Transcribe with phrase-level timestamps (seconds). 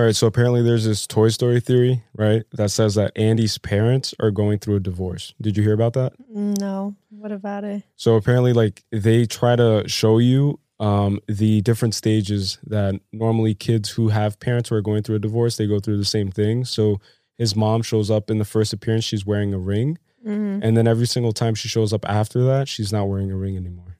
[0.00, 4.14] All right, so apparently there's this Toy Story theory, right, that says that Andy's parents
[4.18, 5.34] are going through a divorce.
[5.42, 6.14] Did you hear about that?
[6.30, 6.94] No.
[7.10, 7.82] What about it?
[7.96, 13.90] So apparently, like they try to show you um, the different stages that normally kids
[13.90, 16.64] who have parents who are going through a divorce they go through the same thing.
[16.64, 16.98] So
[17.36, 20.60] his mom shows up in the first appearance, she's wearing a ring, Mm.
[20.62, 23.54] and then every single time she shows up after that, she's not wearing a ring
[23.58, 23.98] anymore.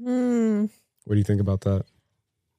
[0.00, 0.66] Hmm.
[1.06, 1.86] What do you think about that?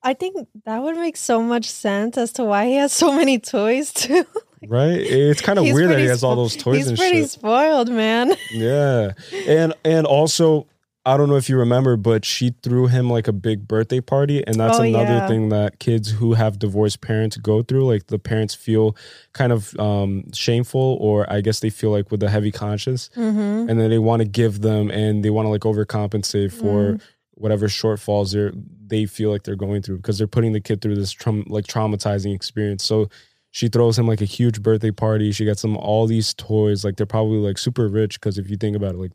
[0.04, 3.38] I think that would make so much sense as to why he has so many
[3.40, 4.26] toys too.
[4.68, 5.00] Right?
[5.00, 7.30] It's kind of weird that he has all those toys He's and pretty shit.
[7.32, 8.34] spoiled, man.
[8.52, 9.12] Yeah.
[9.48, 10.68] And and also
[11.06, 14.46] I don't know if you remember, but she threw him like a big birthday party.
[14.46, 15.28] And that's Oh, another yeah.
[15.28, 17.86] thing that kids who have divorced parents go through.
[17.88, 18.96] Like the parents feel
[19.34, 23.10] kind of um, shameful, or I guess they feel like with a heavy conscience.
[23.16, 23.70] Mm-hmm.
[23.70, 27.02] And then they want to give them and they want to like overcompensate for Mm.
[27.40, 28.52] Whatever shortfalls they're,
[28.86, 31.66] they feel like they're going through because they're putting the kid through this traum- like
[31.66, 32.84] traumatizing experience.
[32.84, 33.10] So
[33.52, 35.32] she throws him like a huge birthday party.
[35.32, 36.84] She gets him all these toys.
[36.84, 39.12] Like they're probably like super rich because if you think about it, like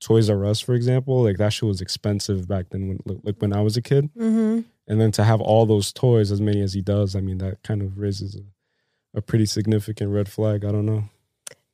[0.00, 3.36] Toys R Us, for example, like that shit was expensive back then when like- like
[3.38, 4.10] when I was a kid.
[4.14, 4.60] Mm-hmm.
[4.88, 7.62] And then to have all those toys, as many as he does, I mean that
[7.62, 10.64] kind of raises a, a pretty significant red flag.
[10.64, 11.04] I don't know.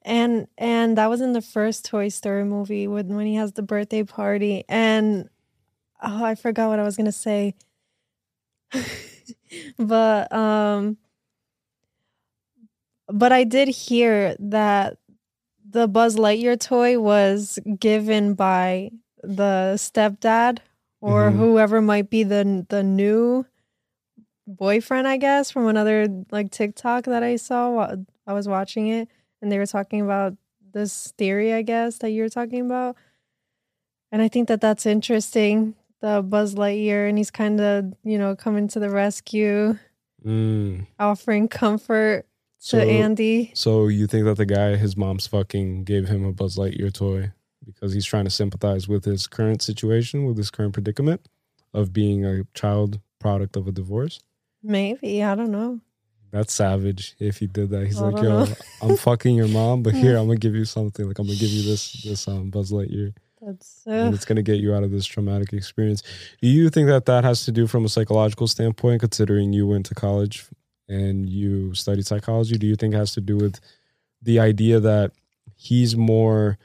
[0.03, 3.62] And and that was in the first Toy Story movie when when he has the
[3.62, 4.64] birthday party.
[4.69, 5.31] And
[6.05, 7.55] oh, I forgot what I was gonna say.
[9.79, 10.97] but um
[13.09, 14.97] but I did hear that
[15.69, 18.91] the Buzz Lightyear toy was given by
[19.23, 20.59] the stepdad
[21.01, 21.37] or Mhm.
[21.37, 23.47] whoever might be the the new
[24.47, 29.09] boyfriend, I guess, from another like TikTok that I saw while I was watching it,
[29.41, 30.35] and they were talking about
[30.73, 32.97] this theory, I guess, that you're talking about.
[34.13, 35.75] And I think that that's interesting.
[36.05, 39.79] The Buzz Lightyear, and he's kind of, you know, coming to the rescue,
[40.23, 40.87] Mm.
[40.99, 42.27] offering comfort
[42.59, 43.53] So, to Andy.
[43.55, 47.33] so you think that the guy, his mom's fucking gave him a Buzz Lightyear toy
[47.64, 51.23] because he's trying to sympathize with his current situation, with his current predicament
[51.73, 54.20] of being a child product of a divorce?
[54.63, 55.81] Maybe I don't know.
[56.33, 57.14] That's savage.
[57.19, 58.47] If he did that, he's I like, "Yo.
[58.83, 61.07] I'm fucking your mom, but here I'm gonna give you something.
[61.07, 63.14] Like I'm gonna give you this this um Buzz Lightyear,
[63.45, 66.03] That's and uh, it's gonna get you out of this traumatic experience."
[66.41, 69.87] Do you think that that has to do from a psychological standpoint, considering you went
[69.87, 70.47] to college
[70.89, 72.57] and you studied psychology?
[72.57, 73.61] Do you think it has to do with
[74.23, 75.13] the idea that
[75.57, 76.59] he's more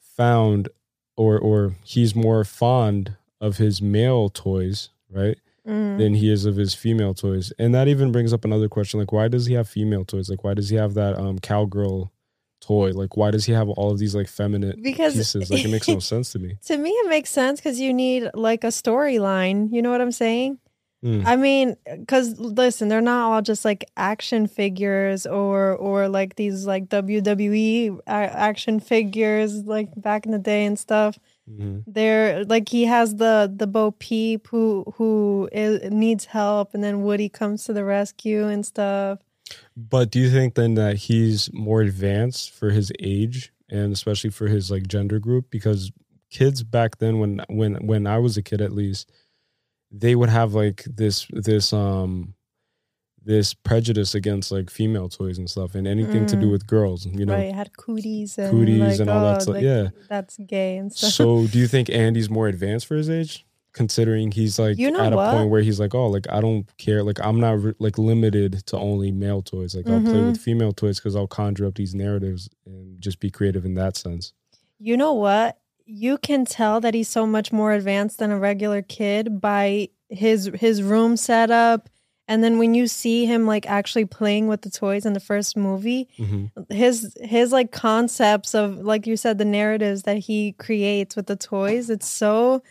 [0.00, 0.68] found
[1.16, 5.38] or or he's more fond of his male toys, right?
[5.66, 7.52] mm, than he is of his female toys.
[7.58, 10.30] And that even brings up another question like why does he have female toys?
[10.30, 12.12] Like why does he have that um cowgirl
[12.60, 12.90] toy?
[12.92, 15.50] Like why does he have all of these like feminine because pieces?
[15.50, 16.58] Like it makes no sense to me.
[16.66, 19.72] to me it makes sense because you need like a storyline.
[19.72, 20.58] You know what I'm saying?
[21.04, 21.26] Mm.
[21.26, 26.66] I mean, because listen, they're not all just like action figures or or like these
[26.66, 31.18] like WWE action figures like back in the day and stuff.
[31.48, 31.84] Mhm.
[31.86, 37.02] They're like he has the the Bo Peep who who is, needs help, and then
[37.02, 39.20] Woody comes to the rescue and stuff.
[39.76, 44.46] But do you think then that he's more advanced for his age and especially for
[44.46, 45.50] his like gender group?
[45.50, 45.92] Because
[46.30, 49.12] kids back then when when when I was a kid at least,
[49.90, 52.34] they would have like this this um
[53.22, 56.52] this prejudice against like female toys and stuff and anything to do Mm.
[56.52, 57.34] with girls, you know.
[57.34, 59.88] right, had cooties and cooties like, and all that oh, stuff, like, yeah.
[60.08, 61.10] that's gay and stuff.
[61.10, 63.44] So, do you think Andy's more advanced for his age,
[63.76, 66.66] considering he's like You know at a point where he's like, oh, like I don't
[66.78, 69.76] care, like I'm not re- like limited to only male toys.
[69.76, 73.30] Like I'll play with female toys because I'll conjure up these narratives and just be
[73.30, 74.32] creative in that sense.
[74.78, 75.58] You know what?
[75.84, 80.50] You can tell that he's so much more advanced than a regular kid by his
[80.54, 81.90] his room setup.
[82.28, 85.54] And then when you see him like actually playing with the toys in the first
[85.56, 91.14] movie, hmm his his like concepts of like you said the narratives that he creates
[91.14, 92.62] with the toys, it's so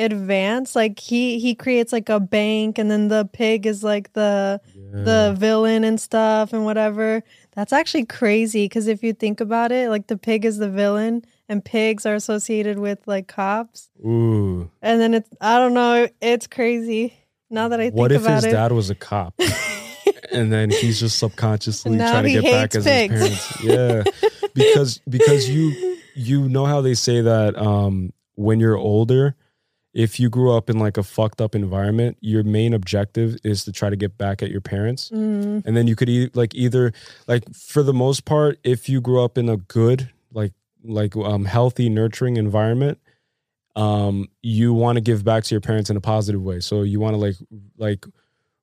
[0.00, 0.74] advanced.
[0.74, 4.60] Like he he creates like a bank and then the pig is like the
[4.92, 7.22] the villain and stuff and whatever.
[7.54, 11.24] That's actually crazy because if you think about it, like the pig is the villain
[11.48, 13.90] and pigs are associated with like cops.
[14.04, 17.14] Ooh, And then it's, I don't know, it's crazy
[17.50, 18.52] now that I think what if about his it.
[18.52, 19.34] dad was a cop?
[20.32, 23.64] and then he's just subconsciously Now trying to get back hates as his parents.
[23.64, 24.02] Yeah,
[24.54, 29.36] because because you you know how they say that um, when you're older,
[29.92, 33.72] if you grew up in like a fucked up environment, your main objective is to
[33.72, 36.92] try to get back at your parents, Mm, and then you could e- like either
[37.26, 40.52] like for the most part, if you grew up in a good like
[40.84, 42.98] like um, healthy, nurturing environment.
[43.76, 46.58] Um, you want to give back to your parents in a positive way.
[46.60, 47.36] So you want to like
[47.78, 48.04] like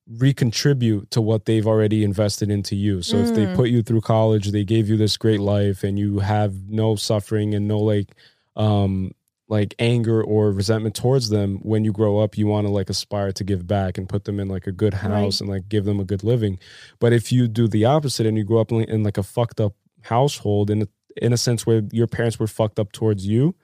[0.09, 3.01] recontribute to what they've already invested into you.
[3.01, 3.53] So if they Mm.
[3.53, 7.53] put you through college, they gave you this great life and you have no suffering
[7.53, 8.15] and no like
[8.55, 9.11] um
[9.49, 13.31] like anger or resentment towards them when you grow up you want to like aspire
[13.31, 15.41] to give back and put them in like a good house Right.
[15.41, 16.59] and like give them a good living
[16.99, 19.61] but if you do the opposite and you grow up in, in like a fucked
[19.61, 20.87] up household in a,
[21.21, 23.55] in a sense where your parents were fucked up towards you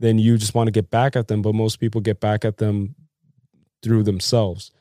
[0.00, 2.56] then you just want to get back at them but most people get back at
[2.56, 2.94] them
[3.82, 4.72] through themselves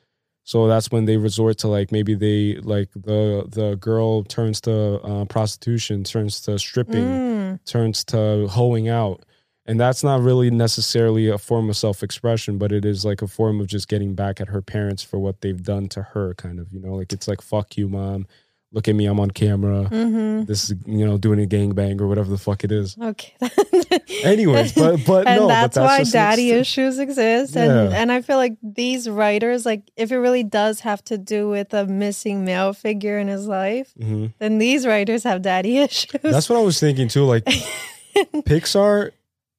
[0.44, 5.00] so that's when they resort to like maybe they like the the girl turns to
[5.04, 7.60] uh, prostitution turns to stripping Mm.
[7.66, 9.24] turns to hoeing out.
[9.66, 13.28] And that's not really necessarily a form of self expression, but it is like a
[13.28, 16.60] form of just getting back at her parents for what they've done to her, kind
[16.60, 18.26] of, you know, like it's like, fuck you, mom.
[18.74, 19.84] Look at me, I'm on camera.
[19.84, 22.98] hmm This is, you know, doing a gangbang or whatever the fuck it is.
[23.00, 23.34] Okay.
[24.24, 27.98] Anyways, but, but and no, that's, but that's why daddy issues exist and Yeah.
[27.98, 31.74] and i feel like these writers like if it really does have to do with
[31.74, 34.34] a missing male figure in his life Mhm.
[34.40, 37.24] then these writers have daddy issues That's what I was thinking too.
[37.26, 37.46] Like,
[38.16, 39.12] Pixar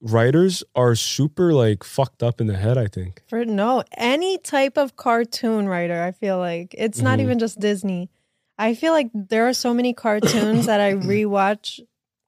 [0.02, 3.22] writers are super like fucked up in the head, I think.
[3.28, 7.22] for no any type of cartoon writer i feel like it's not Mhm.
[7.22, 8.10] even just disney
[8.58, 11.78] i feel like there are so many cartoons that i rewatch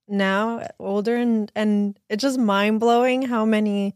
[0.07, 3.95] now older and and it's just mind-blowing how many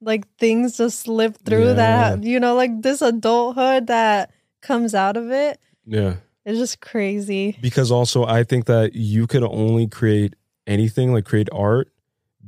[0.00, 5.30] like things just slip through that you know like this adulthood that comes out of
[5.30, 6.16] it Yeah.
[6.44, 10.34] it's just crazy because also I think that you could only create
[10.66, 11.92] anything like create art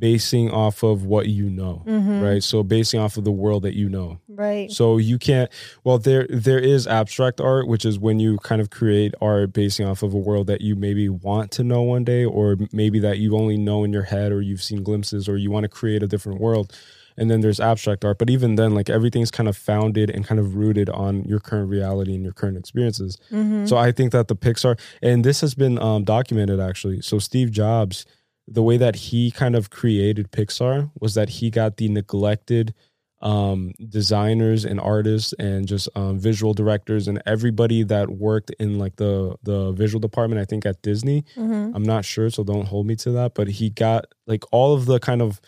[0.03, 2.21] basing off of what you know, Mhm.
[2.21, 2.43] right?
[2.43, 4.19] So basing off of the world that you know.
[4.29, 5.49] right So you can't
[5.85, 9.87] well there there is abstract art which is when you kind of create art basing
[9.87, 13.19] off of a world that you maybe want to know one day or maybe that
[13.19, 16.03] you only know in your head or you've seen glimpses or you want to create
[16.03, 16.73] a different world.
[17.19, 20.41] And then there's abstract art, but even then like everything's kind of founded and kind
[20.41, 23.19] of rooted on your current reality and your current experiences.
[23.31, 23.69] Mhm.
[23.69, 27.03] So I think that the Pixar, and this has been um, documented actually.
[27.03, 28.07] So Steve Jobs,
[28.49, 32.75] the way that he kind of created Pixar was that he got the neglected
[33.21, 38.97] um, designers and artists and just um, visual directors and everybody that worked in like
[38.97, 40.41] the the visual department.
[40.41, 41.25] I think at Disney.
[41.37, 41.73] Mhm.
[41.75, 43.35] I'm not sure, so don't hold me to that.
[43.35, 45.41] But he got like all of the kind of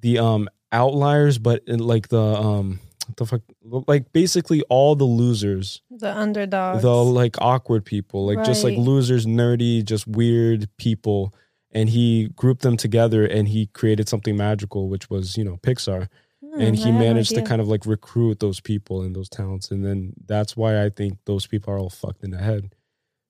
[0.00, 2.80] the um outliers, but in, like the um
[3.18, 3.42] the fuck,
[3.86, 9.26] like basically all the losers the underdogs the like awkward people, like just like losers,
[9.26, 11.34] nerdy, just weird people.
[11.72, 16.08] And he grouped them together and he created something magical, which was, you know, Pixar.
[16.44, 19.70] Hmm, and he no managed to kind of like recruit those people and those talents.
[19.70, 22.74] And then that's why I think those people are all fucked in the head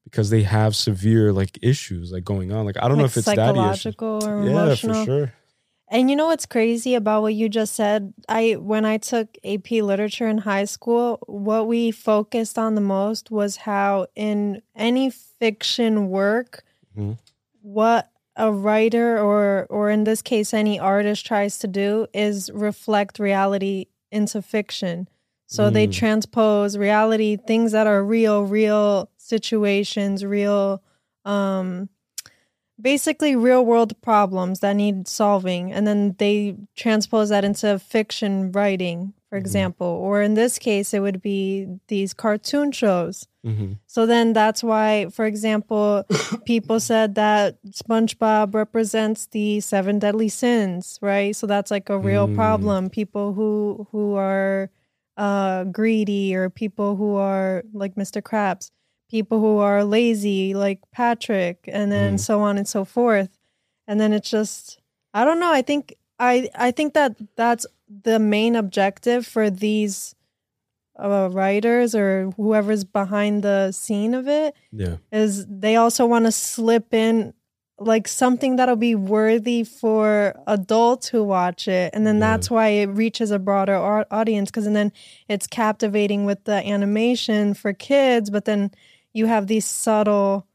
[0.04, 2.64] because they have severe like issues like going on.
[2.64, 5.32] Like, I don't know if it's psychological or Yeah, emotional for sure.
[5.92, 8.14] And you know what's crazy about what you just said?
[8.28, 13.30] I when I took AP literature in high school, what we focused on the most
[13.32, 16.62] was how in any fiction work,
[16.96, 17.18] Mhm.
[17.60, 18.08] what
[18.40, 23.86] a writer or or in this case any artist tries to do is reflect reality
[24.10, 25.08] into fiction.
[25.46, 25.92] So they Mm.
[25.92, 30.82] transpose reality, things that are real, real situations, real
[31.24, 31.88] um
[32.80, 39.12] basically real world problems that need solving and then they transpose that into fiction writing
[39.30, 39.40] for Mhm.
[39.40, 44.62] example or in this case it would be these cartoon shows hmm so then that's
[44.62, 46.04] why for example
[46.44, 52.26] people said that SpongeBob represents the seven deadly sins right so that's like a real
[52.28, 52.34] Mm.
[52.34, 54.68] problem people who who are
[55.16, 58.20] uh greedy or people who are like Mr.
[58.22, 58.70] Krabs
[59.10, 62.20] people who are lazy like Patrick and then Mm.
[62.20, 63.30] so on and so forth
[63.88, 64.80] and then it's just
[65.14, 67.66] I don't know I think I I think that that's
[68.02, 70.14] the main objective for these
[70.98, 74.96] uh, writers or whoever's behind the scene of it Yeah.
[75.12, 77.32] is they also want to slip in
[77.78, 82.20] like something that'll be worthy for adults who watch it and then Yeah.
[82.36, 84.92] that's why it reaches a broader au- audience because then
[85.28, 88.70] it's captivating with the animation for kids but then
[89.14, 90.46] you have these subtle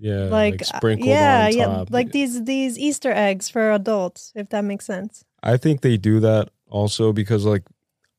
[0.00, 0.24] Yeah.
[0.30, 4.64] like, Like, uh, sprinkled yeah yeah like these these easter eggs for adults if that
[4.64, 7.62] makes sense I think they do that also because like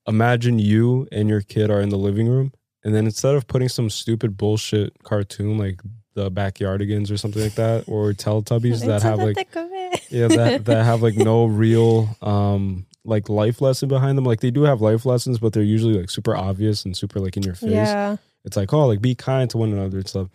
[0.07, 3.67] imagine you and your kid are in the living room and then instead of putting
[3.67, 5.81] some stupid bullshit cartoon like
[6.13, 10.01] the backyardigans or something like that or teletubbies that have like thick of it.
[10.11, 14.23] yeah that that have like no real um like life lesson behind them.
[14.23, 17.35] Like they do have life lessons but they're usually like super obvious and super like
[17.35, 17.71] in your face.
[17.71, 18.17] Yeah.
[18.45, 20.29] It's like oh like be kind to one another and stuff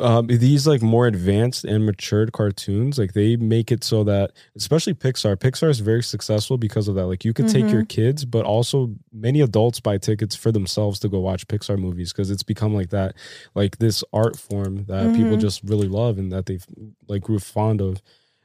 [0.00, 4.94] um, these like more advanced and matured cartoons like they make it so that especially
[4.94, 8.44] pixar pixar is very successful because of that like you could take your kids but
[8.44, 12.74] also many adults buy tickets for themselves to go watch pixar movies because it's become
[12.74, 13.14] like that
[13.54, 15.40] like this art form that people Mhm.
[15.40, 16.64] just really love and that they've
[17.08, 18.00] like grew fond of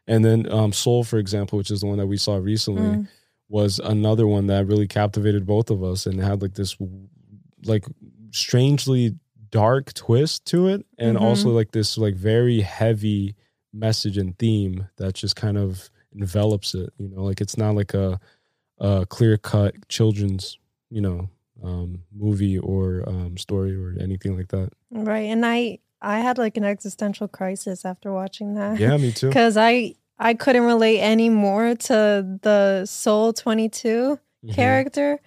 [0.08, 3.08] and then um soul for example which is the one that we saw recently Mm.
[3.50, 6.76] was another one that really captivated both of us and had like this
[7.66, 7.86] like
[8.32, 9.16] strangely
[9.54, 11.22] dark twist to it and Mhm.
[11.22, 13.36] also like this like very heavy
[13.72, 17.94] message and theme that just kind of envelops it you know like it's not like
[17.94, 18.20] a,
[18.80, 20.58] a clear cut children's
[20.90, 21.30] you know
[21.64, 25.30] um movie or um story or anything like that Right.
[25.34, 28.80] And I I had like an existential crisis after watching that.
[28.80, 34.54] yeah me too Cuz I I couldn't relate any more to the Soul 22 Mhm.
[34.54, 35.20] character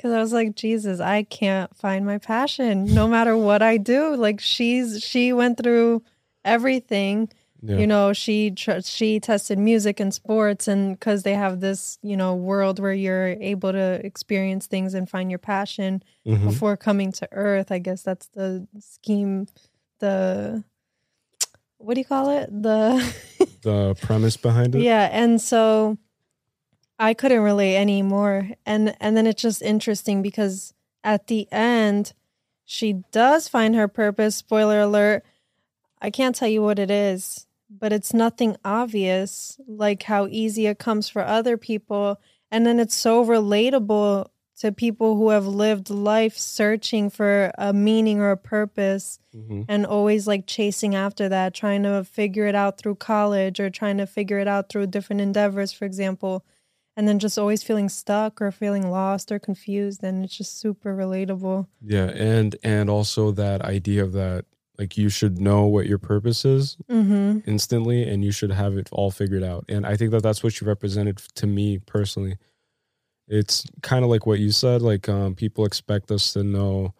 [0.00, 4.16] cuz I was like Jesus, I can't find my passion no matter what I do.
[4.16, 6.02] Like she's she went through
[6.44, 7.28] everything
[7.62, 7.76] yeah.
[7.76, 12.16] you know she tr- she tested music and sports and because they have this you
[12.16, 16.44] know world where you're able to experience things and find your passion Mhm.
[16.48, 19.46] before coming to earth i guess that's the scheme
[19.98, 20.64] the
[21.76, 22.82] what do you call it the
[23.62, 25.98] the premise behind it yeah and so
[27.00, 28.50] i couldn't relate anymore.
[28.66, 32.12] And and then it's just interesting because at the end
[32.64, 35.24] she does find her purpose spoiler alert.
[36.00, 40.78] I can't tell you what it is but it's nothing obvious like how easy it
[40.80, 42.20] comes for other people.
[42.50, 44.26] And then it's so relatable
[44.58, 49.66] to people who have lived life searching for a meaning or a purpose Mhm.
[49.68, 53.98] and always like chasing after that, trying to figure it out through college or trying
[53.98, 56.44] to figure it out through different endeavors, for example,
[56.96, 60.02] and then just always feeling stuck or feeling lost or confused.
[60.02, 61.66] And it's just super relatable.
[61.82, 64.44] yeah and and also that idea of that
[64.78, 67.40] like you should know what your purpose is Mm-hmm.
[67.50, 69.64] instantly and you should have it all figured out.
[69.68, 72.36] And I think that that's what you represented to me personally.
[73.28, 76.94] It's kind of like what you said like um people expect us to know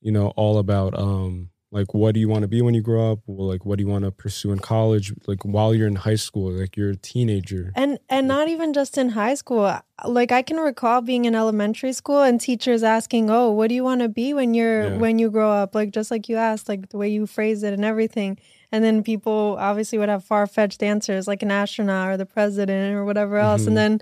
[0.00, 3.12] you know all about um like what do you want to be when you grow
[3.12, 5.96] up well, like what do you want to pursue in college like while you're in
[5.96, 9.64] high school like you're a teenager And and not even just in high school.
[10.04, 13.84] Like I can recall being in elementary school and teachers asking, "Oh, what do you
[13.84, 14.96] want to be when you're Yeah.
[14.98, 17.72] when you grow up?" Like just like you asked, like the way you phrase it
[17.72, 18.36] and everything.
[18.72, 22.94] And then people obviously would have far fetched answers, like an astronaut or the president
[22.96, 23.62] or whatever else.
[23.62, 23.66] Mhm.
[23.68, 24.00] And then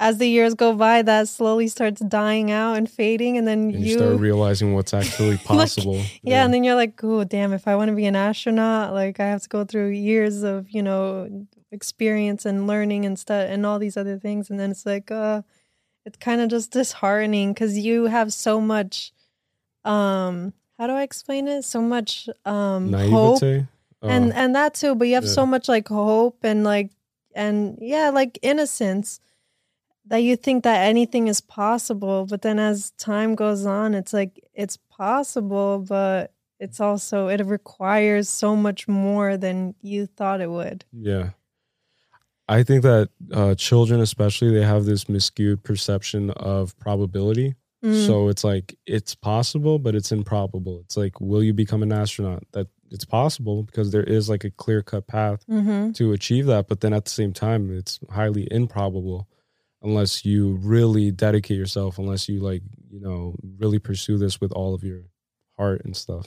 [0.00, 3.36] as the years go by, that slowly starts dying out and fading.
[3.36, 6.98] And then and you, you, start realizing what's actually possible yeah, and then you're like,
[7.04, 9.90] oh, damn, if I want to be an astronaut, like I have to go through
[9.90, 14.48] years of, you know, experience and learning and stuff and all these other things.
[14.48, 15.42] And then it's like, uh,
[16.06, 19.12] it's kind of just disheartening because you have so much,
[19.84, 21.62] um, how do I explain it?
[21.62, 23.42] So much um, hope
[24.02, 25.30] Oh, and and that too but you have Yeah.
[25.30, 26.90] so much like hope and like
[27.34, 29.20] and yeah like innocence
[30.10, 34.38] that you think that anything is possible but then as time goes on it's like
[34.54, 40.84] it's possible but it's also it requires so much more than you thought it would
[40.92, 41.30] Yeah.
[42.50, 47.54] I think that uh, children, especially, they have this miscued perception of probability.
[47.84, 50.80] Mm, So it's like it's possible, but it's improbable.
[50.80, 52.42] It's like, will you become an astronaut?
[52.50, 55.94] That it's possible because there is like a clear cut path mhm.
[55.94, 56.66] to achieve that.
[56.66, 59.28] But then at the same time, it's highly improbable
[59.82, 64.74] unless you really dedicate yourself, unless you like, you know, really pursue this with all
[64.74, 65.04] of your
[65.56, 66.26] heart and stuff.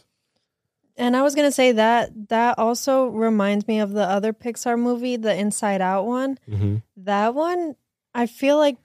[0.95, 5.15] and i was gonna say that that also reminds me of the other pixar movie
[5.17, 7.75] the inside out one hmm That one,
[8.13, 8.77] I feel like,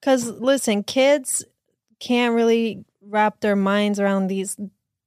[0.00, 1.44] because listen, kids
[1.98, 4.56] can't really wrap their minds around these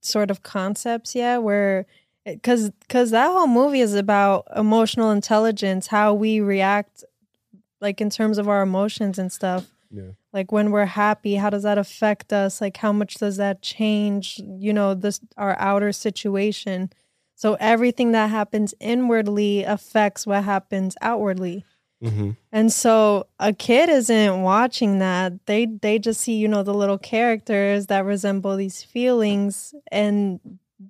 [0.02, 1.42] sort of concepts yet.
[1.42, 1.86] Where,
[2.26, 7.04] because because that whole movie is about emotional intelligence, how we react,
[7.82, 9.66] like in terms of our emotions and stuff.
[9.90, 10.12] Yeah.
[10.32, 12.62] Like when we're happy, how does that affect us?
[12.62, 14.40] Like how much does that change?
[14.42, 16.90] You know, this our outer situation.
[17.34, 21.64] So everything that happens inwardly affects what happens outwardly.
[22.00, 25.44] hmm And so a kid isn't watching that.
[25.46, 30.40] They they just see, you know, the little characters that resemble these feelings and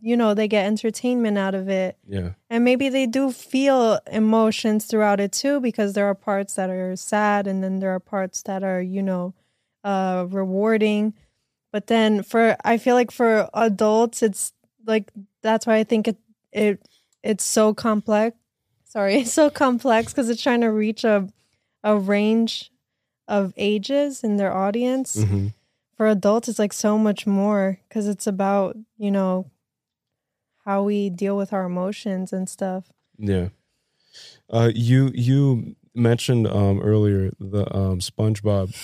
[0.01, 1.97] you know, they get entertainment out of it.
[2.07, 2.31] Yeah.
[2.51, 6.97] And maybe they do feel emotions throughout it too because there are parts that are
[6.97, 9.35] sad and then there are parts that are, you know,
[9.85, 11.15] uh rewarding.
[11.73, 14.53] But then for I feel like for adults it's
[14.87, 15.11] like
[15.43, 16.17] that's why I think it
[16.53, 16.81] it
[17.23, 18.37] it's so complex.
[18.85, 21.29] Sorry, it's so complex because it's trying to reach a
[21.83, 22.71] a range
[23.29, 25.15] of ages in their audience.
[25.23, 25.49] hmm
[25.97, 29.51] For adults, it's like so much more because it's about you know
[30.65, 32.93] how we deal with our emotions and stuff.
[33.19, 33.49] Yeah.
[34.51, 38.75] Uh, you you mentioned um, earlier the um, SpongeBob.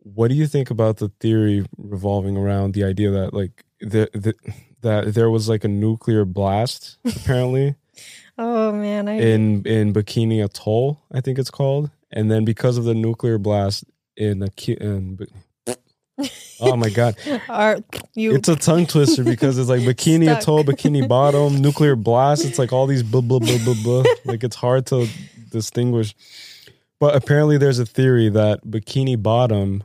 [0.00, 4.34] What do you think about the theory revolving around the idea that like the, the
[4.82, 7.76] that there was like a nuclear blast apparently
[8.36, 12.84] Oh man, I in in Bikini Atoll, I think it's called, and then because of
[12.84, 13.84] the nuclear blast
[14.16, 15.18] in a in,
[16.60, 17.16] oh my god,
[17.48, 17.78] are
[18.14, 20.42] you it's a tongue twister because it's like Bikini Stuck.
[20.42, 22.44] Atoll, Bikini Bottom, nuclear blast.
[22.44, 24.04] It's like all these blah blah blah blah blah.
[24.24, 25.08] like it's hard to
[25.50, 26.14] distinguish.
[27.00, 29.82] But apparently, there's a theory that Bikini Bottom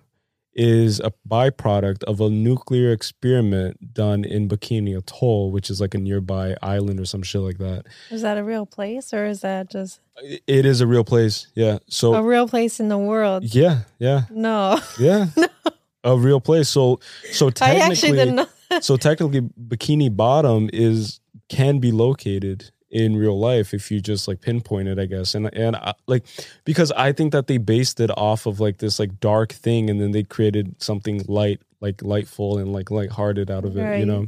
[0.54, 5.98] is a byproduct of a nuclear experiment done in Bikini Atoll, which is like a
[5.98, 7.86] nearby island or some shit like that.
[8.12, 11.48] is that a real place or is that just It- It is a real place.
[11.56, 11.80] Yeah.
[11.88, 13.44] So a real place in the world?
[13.56, 15.28] yeah, yeah, No, yeah.
[16.04, 16.70] A real place.
[16.70, 17.00] So
[17.32, 18.48] so technically actually didn't know.
[18.82, 24.42] so technically bikini bottom is can be located in real life if you just like
[24.42, 26.26] pinpoint it i guess and and I, like
[26.66, 30.02] because i think that they based it off of like this like dark thing and
[30.02, 34.28] then they created something light like lightful and like lighthearted out of it you know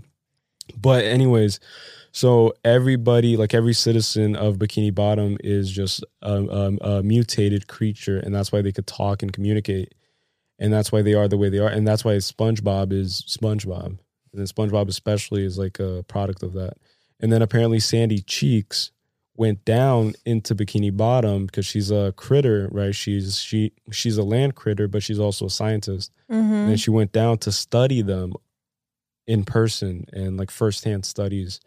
[0.80, 1.60] but anyways
[2.12, 8.20] so everybody like every citizen of bikini bottom is just a, a, a mutated creature
[8.20, 9.94] and that's why they could talk and communicate
[10.62, 11.68] and that's why they are the way they are.
[11.68, 13.88] And that's why spongebob is spongebob.
[13.88, 13.98] And
[14.32, 16.76] then spongebob especially is like a product of that.
[17.20, 18.92] And then apparently sandy cheeks
[19.36, 22.94] went down into bikini bottom because she's a critter right?
[22.94, 26.12] She's she she's a land critter but she's also a scientist.
[26.30, 28.34] Hmm and she went down to study them
[29.26, 31.60] in person and like firsthand studies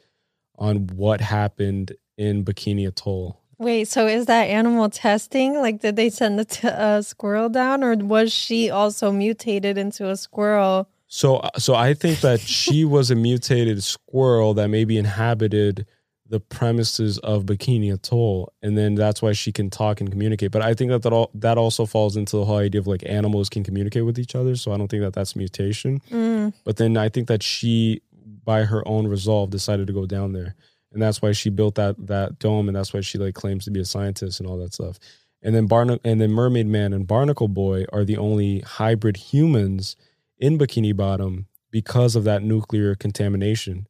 [0.57, 5.55] on what happened in bikini atoll Wait, so is that animal testing?
[5.55, 10.11] Like, did they send the t- uh, squirrel down, or was she also mutated into
[10.11, 10.87] a squirrel?
[11.07, 15.87] So, so I think that she was a mutated squirrel that maybe inhabited
[16.29, 20.51] the premises of Bikini Atoll, and then that's why she can talk and communicate.
[20.51, 23.03] But I think that that all that also falls into the whole idea of like
[23.07, 24.57] animals can communicate with each other.
[24.57, 26.01] So I don't think that that's mutation.
[26.11, 26.53] Mm.
[26.65, 28.03] But then I think that she,
[28.45, 30.55] by her own resolve, decided to go down there,
[30.95, 33.71] and that's why she built that that dome, and that's why she like claims to
[33.71, 34.99] be a scientist and all that stuff.
[35.43, 39.97] And then Barna and then Mermaid Man and Barnacle Boy are the only hybrid humans
[40.39, 43.89] in Bikini Bottom because of that nuclear contamination,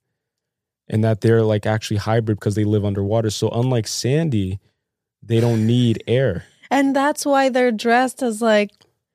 [0.88, 3.30] and that they're like actually hybrid because they live underwater.
[3.30, 4.58] So unlike Sandy,
[5.22, 6.46] they don't need air.
[6.70, 8.70] And that's why they're dressed as like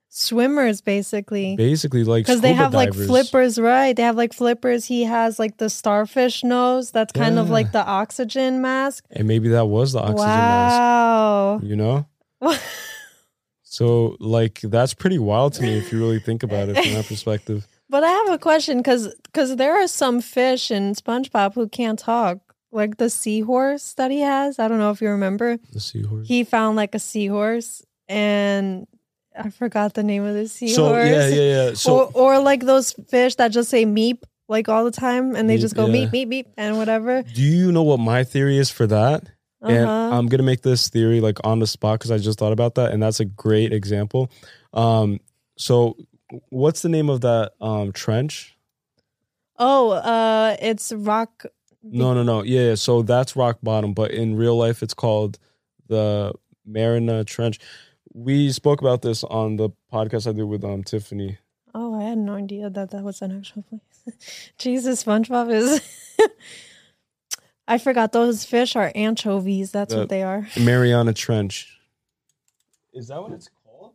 [0.09, 1.55] swimmers, basically.
[1.55, 3.95] Basically, like Because they have like flippers, right?
[3.95, 4.85] They have like flippers.
[4.85, 6.91] He has like the starfish nose.
[6.91, 9.05] That's kind of like the oxygen mask.
[9.11, 10.79] and maybe that was the oxygen mask.
[10.79, 11.59] wow.
[11.63, 12.05] You know.
[13.71, 17.05] So like that's pretty wild to me if you really think about it from that
[17.07, 17.67] perspective.
[17.87, 21.99] But I have a question because because there are some fish in SpongeBob who can't
[21.99, 22.39] talk,
[22.71, 24.57] like the seahorse that he has.
[24.57, 25.57] I don't know if you remember.
[25.71, 26.27] The seahorse.
[26.27, 28.87] He found like a seahorse, and
[29.37, 30.75] I forgot the name of the seahorse.
[30.75, 31.73] So yeah, yeah, yeah.
[31.73, 35.49] So or or like those fish that just say meep like all the time, and
[35.49, 36.07] they Meep, just go yeah.
[36.07, 37.21] meep meep meep and whatever.
[37.23, 39.29] do you know what my theory is for that?
[39.61, 40.17] And Uh-huh.
[40.17, 42.91] I'm gonna make this theory like on the spot because I just thought about that,
[42.91, 44.31] and that's a great example.
[44.73, 45.19] Um,
[45.57, 45.95] so
[46.49, 48.55] what's the name of that um trench?
[49.61, 51.45] oh, uh, it's rock.
[51.83, 52.43] No, no, no.
[52.43, 52.75] Yeah, yeah.
[52.75, 55.37] So that's rock bottom, but in real life, it's called
[55.87, 56.33] the
[56.65, 57.59] Mariana Trench.
[58.13, 61.37] We spoke about this on the podcast I did with um Tiffany.
[61.75, 64.51] Oh, I had no idea that that was an actual place.
[64.57, 65.81] Jesus, SpongeBob is.
[67.67, 69.71] I forgot those fish are anchovies.
[69.71, 70.47] That's The- what they are.
[70.59, 71.79] Mariana Trench.
[72.93, 73.93] Is that what it's called?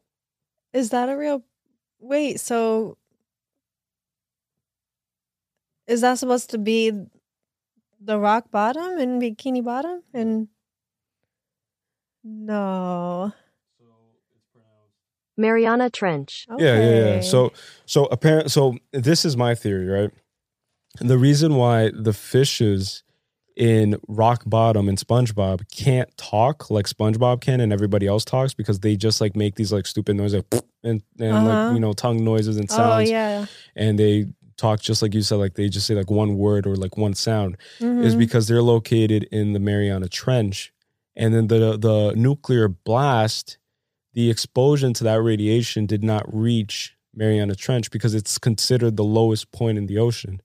[0.72, 1.42] Is that a real?
[1.98, 2.96] Wait, so
[5.88, 6.92] is that supposed to be
[8.00, 10.02] the rock bottom and bikini bottom?
[10.14, 10.46] And
[12.22, 13.32] no.
[15.36, 16.46] Mariana Trench.
[16.50, 16.64] Okay.
[16.64, 17.20] Yeah, yeah, yeah.
[17.20, 17.52] So,
[17.86, 18.50] so apparent.
[18.50, 20.10] So this is my theory, right?
[21.00, 23.02] The reason why the fishes
[23.56, 28.80] in Rock Bottom and SpongeBob can't talk like SpongeBob can and everybody else talks because
[28.80, 31.46] they just like make these like stupid noises like, and, and Uh-huh.
[31.66, 33.08] like you know tongue noises and sounds.
[33.08, 33.46] oh yeah.
[33.76, 36.74] and they talk just like you said like they just say like one word or
[36.74, 38.18] like one sound is Mhm.
[38.18, 40.72] because they're located in the Mariana Trench,
[41.14, 43.58] and then the the nuclear blast,
[44.14, 49.52] the exposure to that radiation did not reach Mariana Trench because it's considered the lowest
[49.52, 50.40] point in the ocean,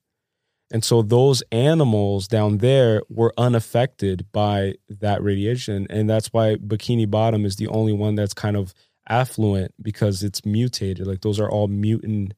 [0.72, 7.10] and so those animals down there were unaffected by that radiation, and that's why Bikini
[7.10, 8.74] Bottom is the only one that's kind of
[9.08, 11.08] affluent because it's mutated.
[11.08, 12.36] Like those are all mutant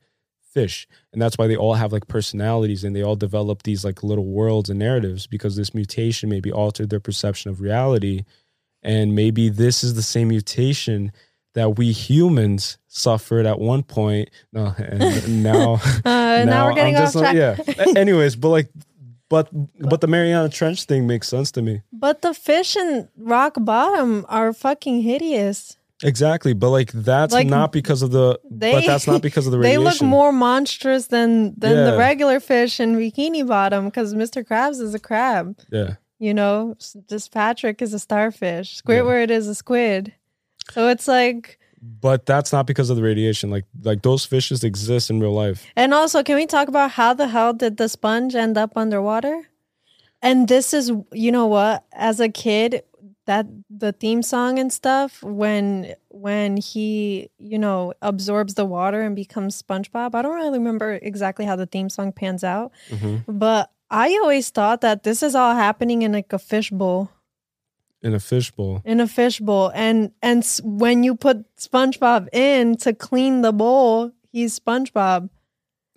[0.53, 0.87] fish.
[1.13, 4.25] And that's why they all have like personalities and they all develop these like little
[4.25, 8.23] worlds and narratives because this mutation maybe altered their perception of reality.
[8.83, 11.11] And maybe this is the same mutation
[11.53, 14.29] that we humans suffered at one point.
[14.53, 15.73] No, and now,
[16.05, 17.35] Uh, now, we're getting I'm off just track.
[17.35, 17.85] yeah.
[17.95, 18.69] Anyways, but like,
[19.29, 21.81] but but the Mariana Trench thing makes sense to me.
[21.93, 25.77] But the fish in rock bottom are fucking hideous.
[26.03, 28.39] Exactly, but like that's Like, not because of the.
[28.49, 32.39] they- but that's not because of the They look more monstrous than than the regular
[32.39, 34.43] fish in Bikini Bottom because Mr.
[34.43, 35.55] Krabs is a crab.
[35.71, 36.75] Yeah, You know,
[37.09, 38.79] this Patrick is a starfish.
[38.83, 40.13] Squidward is a squid.
[40.69, 43.49] So it's like, but that's not because of the radiation.
[43.49, 45.65] Like like those fishes exist in real life.
[45.75, 49.49] and also, can we talk about how the hell did the sponge end up underwater?
[50.21, 51.83] And this is, you know what?
[51.91, 52.83] As a kid,
[53.25, 59.15] that the theme song and stuff when when he you know absorbs the water and
[59.15, 60.13] becomes SpongeBob.
[60.13, 63.23] I don't really remember exactly how the theme song pans out, Mhm.
[63.27, 67.11] but I always thought that this is all happening in like a fishbowl.
[68.01, 68.81] In a fishbowl.
[68.83, 74.57] in a fishbowl and and when you put SpongeBob in to clean the bowl, he's
[74.59, 75.29] SpongeBob.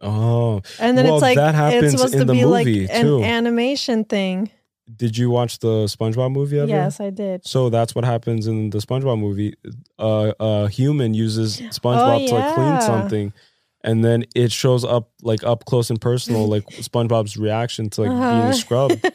[0.03, 2.81] Oh, And then Well, it's like that happens it's supposed in to the be movie,
[2.87, 4.51] like an animation thing.
[4.97, 6.69] did you watch the SpongeBob movie ever?
[6.69, 7.47] Yes, I did.
[7.47, 9.55] So that's what happens in the SpongeBob movie.
[9.99, 13.33] Uh, a human uses SpongeBob to like clean Oh, something,
[13.85, 18.11] and then it shows up like up close and personal, like SpongeBob's reaction to like
[18.11, 18.31] Uh-huh.
[18.41, 19.07] being scrubbed.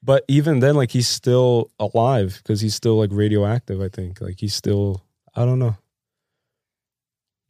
[0.00, 3.80] But even then, like he's still alive because he's still like radioactive.
[3.80, 5.02] I think like he's still.
[5.34, 5.76] I don't know.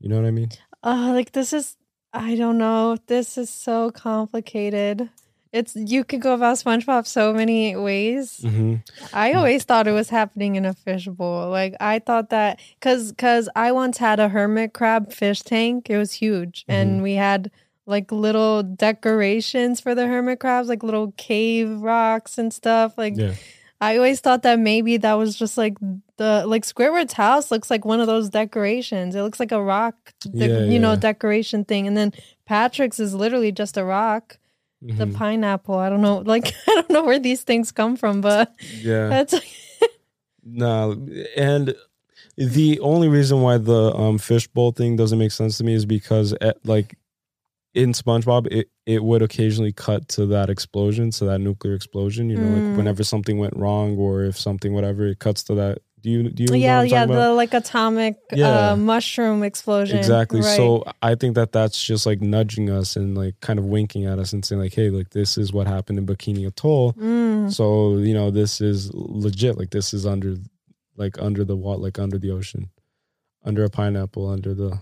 [0.01, 0.49] You know what I mean?
[0.83, 1.77] Oh, like this is
[2.15, 2.97] I don't know.
[3.07, 5.11] This is so complicated.
[5.53, 8.41] It's you could go about SpongeBob so many ways.
[8.43, 8.75] Mm-hmm.
[9.13, 11.49] I always thought it was happening in a fishbowl.
[11.51, 15.89] Like I thought that cuz cuz I once had a hermit crab fish tank.
[15.89, 17.51] It was huge and we had
[17.87, 22.99] like little decorations for the hermit crabs, like little cave rocks and stuff.
[22.99, 23.33] Like Yeah.
[23.81, 25.79] I always thought that maybe that was just like
[26.17, 29.15] the like Squidward's house looks like one of those decorations.
[29.15, 30.97] It looks like a rock, de- Yeah, you know, yeah.
[30.97, 31.87] decoration thing.
[31.87, 32.13] And then
[32.45, 34.39] Patrick's is literally just a rock.
[34.81, 35.15] The Mhm.
[35.15, 35.75] pineapple.
[35.77, 36.19] I don't know.
[36.27, 39.09] Like I don't know where these things come from, but Yeah.
[39.11, 39.35] that's
[40.45, 41.75] No, and
[42.37, 46.33] the only reason why the um fishbowl thing doesn't make sense to me is because
[46.41, 46.97] at, like
[47.75, 52.31] in SpongeBob, it it would occasionally cut to that explosion, to that nuclear explosion.
[52.31, 52.55] You know, Mm.
[52.71, 55.79] like whenever something went wrong or if something whatever, it cuts to that.
[56.01, 57.15] Do you do you know yeah, yeah, about?
[57.15, 58.71] the like atomic Yeah.
[58.73, 59.99] uh, mushroom explosion.
[59.99, 60.41] Exactly.
[60.41, 60.57] Right.
[60.57, 64.19] So I think that that's just like nudging us and like kind of winking at
[64.19, 66.93] us and saying like, hey, like this is what happened in Bikini Atoll.
[66.95, 67.53] Mm.
[67.53, 69.59] So you know, this is legit.
[69.59, 70.37] Like this is under,
[70.97, 72.71] like under the what, like under the ocean,
[73.45, 74.79] under a pineapple, under the.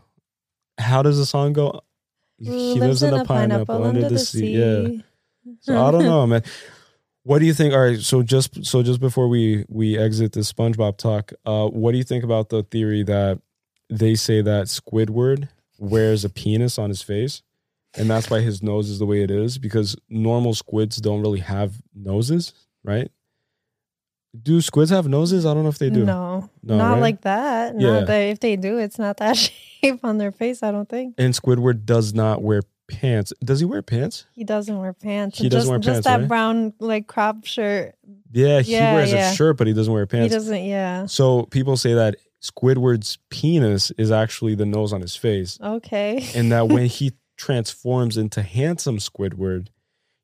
[0.79, 1.81] How does the song go?
[2.39, 4.59] He lives in a pineapple under the sea.
[4.59, 5.03] Yeah.
[5.61, 6.43] So I don't know, man.
[7.27, 7.75] What do you think?
[7.75, 11.91] All right, so just so just before we we exit this SpongeBob talk, uh, what
[11.91, 13.41] do you think about the theory that
[13.91, 17.43] they say that Squidward wears a penis on his face,
[17.95, 19.59] and that's why his nose is the way it is?
[19.59, 22.53] Because normal squids don't really have noses,
[22.85, 23.11] right?
[24.41, 25.45] Do squids have noses?
[25.47, 26.05] I don't know if they do.
[26.05, 27.01] No, No, not right?
[27.01, 27.75] like that.
[27.77, 27.91] Yeah.
[27.91, 29.37] Not that if they do, it's not that
[29.83, 30.63] shape on their face.
[30.63, 33.33] I don't think And Squidward does not wear pants.
[33.45, 34.27] Does he wear pants?
[34.33, 35.39] he doesn't wear pants.
[35.39, 36.29] He just, doesn't wear just pants, that right?
[36.29, 37.95] brown like crop shirt.
[38.33, 39.31] Yeah, he Yeah, wears yeah.
[39.31, 40.33] a shirt, but he doesn't wear pants.
[40.33, 40.65] He doesn't.
[40.65, 41.07] Yeah.
[41.07, 46.27] So people say that Squidward's penis is actually the nose on his face, Okay.
[46.35, 49.69] and that when he transforms into handsome Squidward,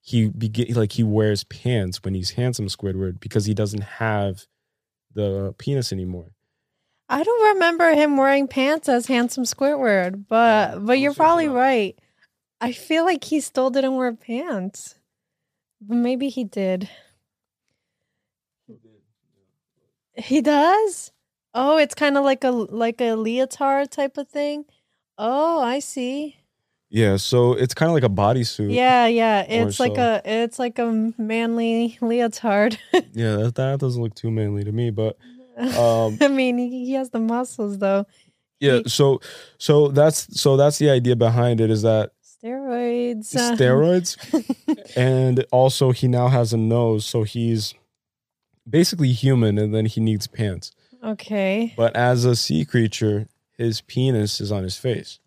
[0.00, 4.46] he begin like he wears pants when he's handsome Squidward because he doesn't have
[5.14, 6.32] the penis anymore.
[7.08, 11.98] I don't remember him wearing pants as handsome Squidward, but but you're probably right.
[12.62, 14.94] I feel like he still didn't wear pants.
[15.80, 16.88] But maybe he did.
[20.14, 21.10] He does?
[21.54, 24.64] Oh, it's kind of like a like a leotard type of thing.
[25.18, 26.36] Oh, I see.
[26.88, 28.72] Yeah, so it's kind of like a bodysuit.
[28.74, 29.40] Yeah, yeah.
[29.48, 30.02] It's like so.
[30.02, 32.78] a it's like a manly leotard.
[33.12, 35.16] yeah, that, that doesn't look too manly to me, but
[35.58, 38.06] um, I mean, he, he has the muscles though.
[38.60, 38.78] yeah.
[38.84, 39.20] He- So
[39.58, 42.12] so that's so that's the idea behind it is that
[42.44, 43.34] Steroids.
[43.56, 47.74] steroids and also he now has a nose so he's
[48.68, 50.72] basically human and then he needs pants
[51.04, 51.72] okay.
[51.76, 55.20] but as a sea creature his penis is on his face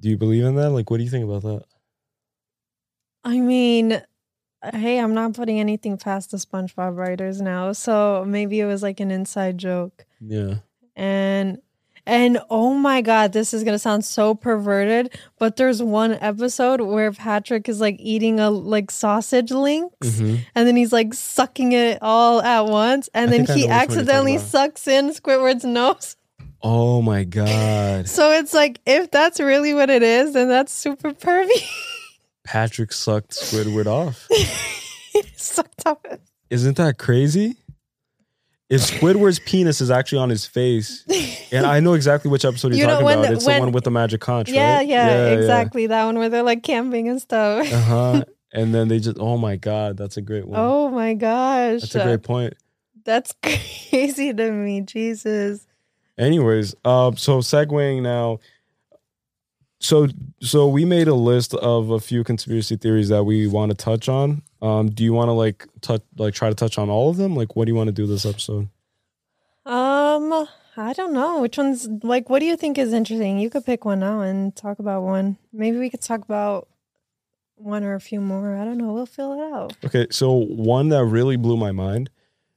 [0.00, 1.64] do you believe in that like what do you think about that
[3.24, 4.02] I mean,
[4.74, 7.72] hey, I'm not putting anything past the SpongeBob writers now.
[7.72, 10.04] So maybe it was like an inside joke.
[10.20, 10.56] yeah
[10.94, 11.58] And
[12.06, 17.12] And oh my god, this is gonna sound so perverted, but there's one episode where
[17.12, 20.40] Patrick is like eating a like sausage links, Mhm.
[20.54, 23.54] and then he's like sucking it all at once, and I then he know which
[23.54, 26.16] one you're talking accidentally sucks in Squidward's nose.
[26.66, 28.08] Oh my god.
[28.08, 31.62] So it's like if that's really what it is, then that's super pervy.
[32.44, 34.26] Patrick sucked Squidward off.
[35.36, 36.06] Sucked up.
[36.50, 37.56] Isn't that crazy?
[38.70, 41.04] If Squidward's penis is actually on his face,
[41.52, 43.28] and I know exactly which episode you're You know, talking about.
[43.28, 44.88] the- It's when- the one with the magic conch, Yeah, right?
[44.88, 45.86] yeah, exactly.
[45.86, 47.70] That one where they're like camping and stuff.
[47.72, 48.24] Uh huh.
[48.52, 50.58] and then they just, oh my god, that's a great one.
[50.58, 51.82] Oh my gosh.
[51.82, 52.54] that's a great point.
[53.04, 54.80] That's crazy to me.
[54.80, 55.66] Jesus.
[56.16, 58.38] Anyways, um, so segueing now.
[59.80, 60.08] So,
[60.40, 64.08] so we made a list of a few conspiracy theories that we want to touch
[64.08, 64.40] on.
[64.64, 67.36] Um, do you want to like touch, like try to touch on all of them?
[67.36, 68.68] Like, what do you want to do this episode?
[69.66, 70.46] Um,
[70.76, 71.40] I don't know.
[71.40, 73.38] Which one's like what do you think is interesting?
[73.38, 75.38] You could pick one now and talk about one.
[75.52, 76.68] Maybe we could talk about
[77.56, 78.56] one or a few more.
[78.56, 78.92] I don't know.
[78.92, 79.76] We'll fill it out.
[79.84, 82.10] Okay, so one that really blew my mind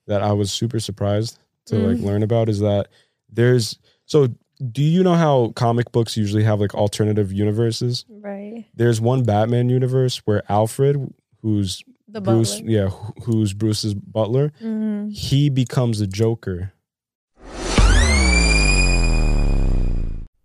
[0.08, 2.04] that I was super surprised to like Mm.
[2.06, 2.88] learn about is that
[3.30, 4.30] there's so
[4.72, 8.06] do you know how comic books usually have like alternative universes?
[8.10, 8.66] Right.
[8.74, 12.72] There's one Batman universe where Alfred, who's The Bruce, butler.
[12.72, 12.90] yeah,
[13.26, 15.12] who's Bruce's butler, Mhm.
[15.14, 16.72] he becomes the Joker.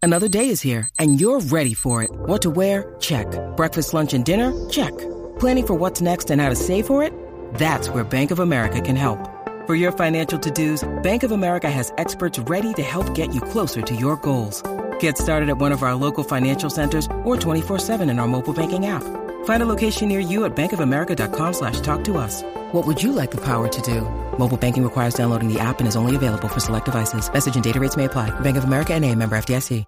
[0.04, 2.10] Another day is here, and you're ready for it.
[2.26, 2.96] What to wear?
[2.98, 3.26] Check.
[3.56, 4.52] Breakfast, lunch, and dinner?
[4.68, 4.90] Check.
[5.38, 7.12] Planning for what's next and how to save for it?
[7.54, 9.20] That's where Bank of America can help.
[9.68, 13.80] For your financial to-dos, Bank of America has experts ready to help get you closer
[13.82, 14.60] to your goals.
[14.98, 18.86] Get started at one of our local financial centers or 24-7 in our mobile banking
[18.86, 19.04] app.
[19.44, 22.42] Find a location near you at bankofamerica.com slash talk to us.
[22.72, 24.00] What would you like the power to do?
[24.36, 27.32] Mobile banking requires downloading the app and is only available for select devices.
[27.32, 28.30] Message and data rates may apply.
[28.40, 29.84] Bank of America and a member FDIC.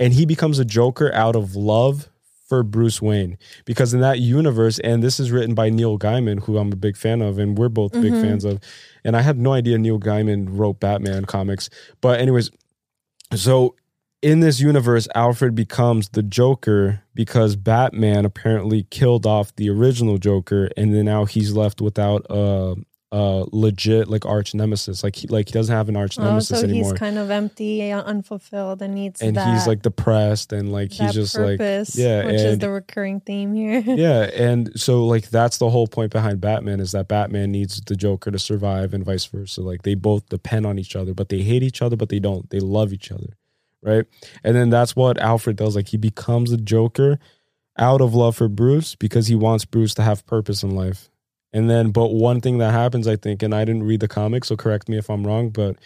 [0.00, 2.08] and he becomes a Joker out of love
[2.48, 6.56] for Bruce Wayne because in that universe, and this is written by Neil Gaiman, who
[6.56, 8.22] I'm a big fan of, and we're both big Mhm.
[8.22, 8.60] fans of.
[9.04, 11.68] And I had no idea Neil Gaiman wrote Batman comics,
[12.00, 12.50] but anyways,
[13.34, 13.74] so
[14.22, 20.70] in this universe, Alfred becomes the Joker because Batman apparently killed off the original Joker,
[20.76, 22.74] and then now he's left without a,
[23.12, 25.04] a legit like arch nemesis.
[25.04, 27.30] Like he like he doesn't have an arch Oh, nemesis so anymore he's kind of
[27.30, 32.04] empty, unfulfilled, and needs and that, he's like depressed and like he's just purpose, like
[32.04, 33.80] yeah which is the recurring theme here.
[33.86, 37.96] yeah and so like that's the whole point behind batman is that batman needs the
[37.96, 41.40] joker to survive and vice versa like they both depend on each other but they
[41.40, 43.37] hate each other but they don't they love each other
[43.82, 44.04] right?
[44.44, 45.76] And then that's what alfred does.
[45.76, 47.18] Like he becomes the joker
[47.78, 51.08] out of love for bruce because he wants bruce to have purpose in life.
[51.52, 54.44] And then but one thing that happens i think and i didn't read the comic
[54.44, 55.76] so correct me if i'm wrong but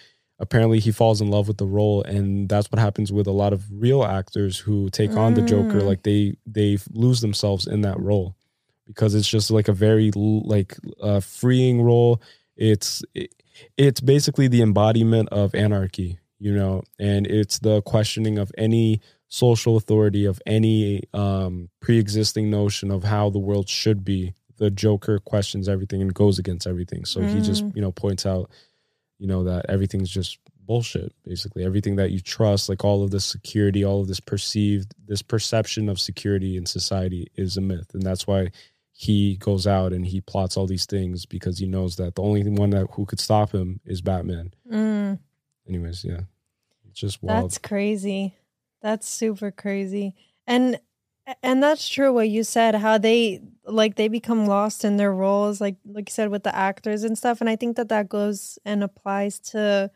[0.40, 3.52] apparently he falls in love with the role and that's what happens with a lot
[3.52, 5.86] of real actors who take on the joker Mm.
[5.86, 8.34] like they they lose themselves in that role
[8.86, 12.20] because it's just like a very like uh, freeing role.
[12.56, 13.32] It's it,
[13.76, 19.76] it's basically the embodiment of anarchy you know and it's the questioning of any social
[19.76, 24.34] authority of any um pre-existing notion of how the world should be.
[24.58, 27.04] The joker questions everything and goes against everything.
[27.04, 27.76] So he just Mm.
[27.76, 28.50] you know points out
[29.18, 31.64] you know that everything's just bullshit basically.
[31.64, 35.88] Everything that you trust like all of this security all of this perceived this perception
[35.88, 37.90] of security in society is a myth.
[37.94, 38.50] And that's why
[38.92, 42.42] he goes out and he plots all these things because he knows that the only
[42.48, 44.52] one that who could stop him is batman.
[44.70, 45.18] Mm.
[45.68, 46.22] anyways yeah
[46.92, 48.36] it's just wild That's crazy.
[48.82, 50.14] That's super crazy.
[50.46, 50.78] And
[51.42, 55.60] and that's true what you said how they like they become lost in their roles
[55.60, 58.58] like like you said with the actors and stuff and I think that that goes
[58.64, 59.88] and applies to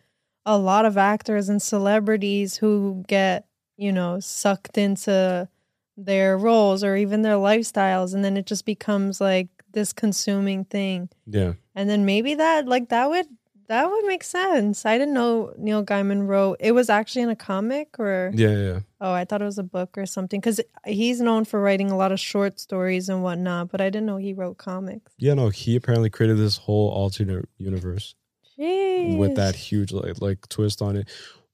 [0.47, 5.49] a lot of actors and celebrities who get, you know, sucked into
[5.97, 11.09] their roles or even their lifestyles and then it just becomes like this consuming thing.
[11.27, 13.27] yeah And then maybe that like that would
[13.69, 14.87] that would make sense.
[14.87, 16.57] I didn't know Neil Gaiman wrote.
[16.61, 19.63] It was actually in a comic or yeah yeah oh, I thought it was a
[19.63, 23.71] book or something cuz he's known for writing a lot of short stories and whatnot,
[23.71, 25.13] but I didn't know he wrote comics.
[25.19, 28.15] yeah no he apparently created this whole alternate universe
[28.59, 31.09] with that huge like, like twist on it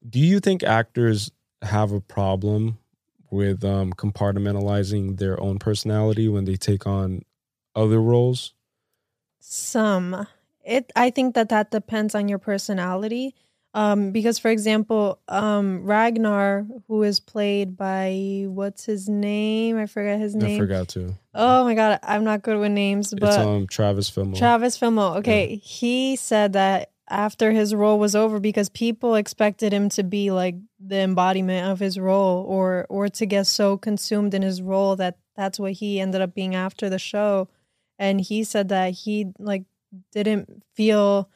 [0.08, 2.78] do you think actors have a problem
[3.30, 7.22] with um compartmentalizing their own personality when they take on
[7.74, 8.54] other roles
[9.40, 10.26] Some.
[10.64, 13.34] It I think that that depends on your personality.
[13.74, 19.78] Um because for example, um Ragnar who is played by what's his name?
[19.78, 20.56] I forgot his name.
[20.56, 24.10] i forgot to Oh my god, I'm not good with names, but it's um travis
[24.10, 24.36] Fimmel.
[24.38, 25.16] Travis Fimmel.
[25.18, 30.30] Okay, he said that after his role was over because people expected him to be
[30.30, 34.96] like the embodiment of his role or or to get so consumed in his role
[34.96, 37.48] that that's what he ended up being after the show
[37.98, 39.64] and he said that he like
[40.12, 41.28] didn't feel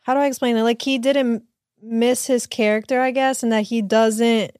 [0.00, 0.62] how do I explain it?
[0.62, 1.44] Like he didn't
[1.82, 4.52] miss his character I guess and that he doesn't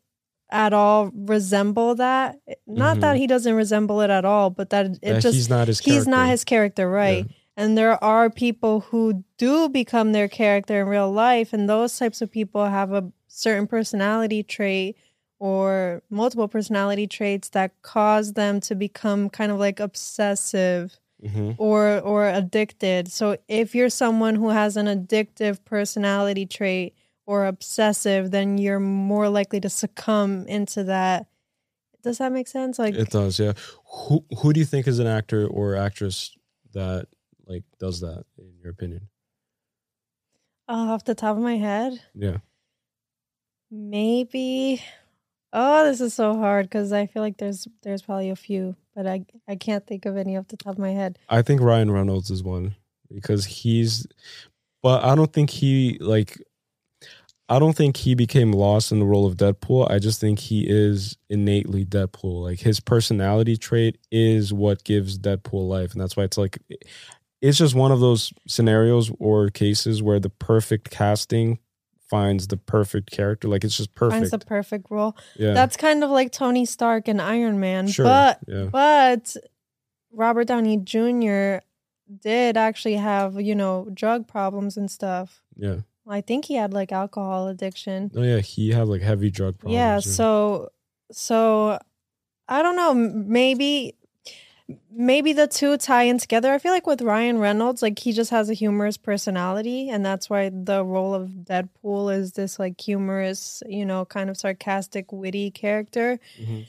[0.51, 2.38] at all resemble that.
[2.66, 3.21] Not that mm-hmm.
[3.21, 6.07] he doesn't resemble it at all but that it That just he's not his he's
[6.07, 6.31] not character.
[6.31, 7.25] his character right.
[7.27, 7.33] Yeah.
[7.57, 12.23] and there are people who do become their character in real life and those types
[12.23, 14.97] of people have a certain personality trait
[15.38, 21.57] or multiple personality traits that cause them to become kind of like obsessive Mhm.
[21.59, 26.94] or or addicted so if you're someone who has an addictive personality trait
[27.26, 31.26] or obsessive then you're more likely to succumb into that
[32.04, 33.54] does that make sense like It does, yeah.
[34.07, 36.31] Who who do you think is an actor or actress
[36.72, 37.09] that
[37.46, 39.09] like does that in your opinion?
[40.68, 42.38] uh, off the top of my head Yeah.
[43.70, 44.83] Maybe.
[45.52, 49.06] Oh, this is so hard because I feel like there's there's probably a few, but
[49.06, 51.20] I I can't think of any off the top of my head.
[51.28, 52.74] I think Ryan Reynolds is one
[53.14, 54.08] because he's
[54.82, 56.37] but I don't think he like
[57.48, 59.88] I don't think he became lost in the role of Deadpool.
[59.88, 62.42] I just think he is innately Deadpool.
[62.42, 66.58] Like his personality trait is what gives Deadpool life and that's why it's like
[67.40, 71.61] it's just one of those scenarios or cases where the perfect casting
[72.09, 73.49] finds the perfect character.
[73.49, 74.18] Like it's just perfect.
[74.18, 75.16] Finds the perfect role.
[75.37, 75.53] yeah.
[75.55, 78.05] That's kind of like Tony Stark and Iron Man, sure.
[78.05, 78.64] but yeah.
[78.64, 79.37] but
[80.12, 81.59] Robert Downey Jr.
[82.23, 85.42] did actually have you know drug problems and stuff.
[85.57, 85.79] Yeah.
[86.11, 88.11] I think he had like alcohol addiction.
[88.16, 89.75] Oh yeah, he had like heavy drug problems.
[89.75, 90.71] yeah so
[91.11, 91.79] so
[92.49, 93.94] i don't know maybe
[94.90, 98.31] maybe the two tie in together i feel like with ryan reynolds like he just
[98.31, 103.62] has a humorous personality and that's why the role of deadpool is this like humorous
[103.66, 106.66] you know kind of sarcastic witty character Mhm.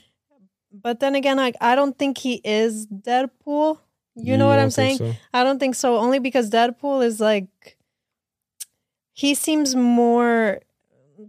[0.72, 3.78] but then again like i don't think he is deadpool
[4.16, 5.14] you know what i'm saying so?
[5.32, 5.96] I don't think so.
[5.96, 7.78] Only because Deadpool is like
[9.12, 10.60] he seems more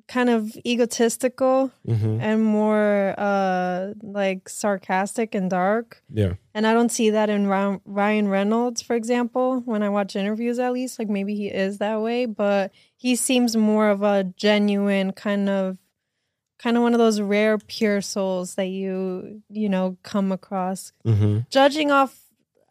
[0.08, 2.20] kind of egotistical Mhm.
[2.22, 6.04] and more uh like sarcastic and dark.
[6.14, 6.34] Yeah.
[6.54, 10.74] And I don't see that in Ryan Reynolds, for example, when I watch interviews at
[10.74, 11.00] least.
[11.00, 15.78] Like maybe he is that way, but he seems more of a genuine kind of
[16.60, 21.40] kind of one of those rare pure souls that you, you know, come across hmm
[21.50, 22.18] judging off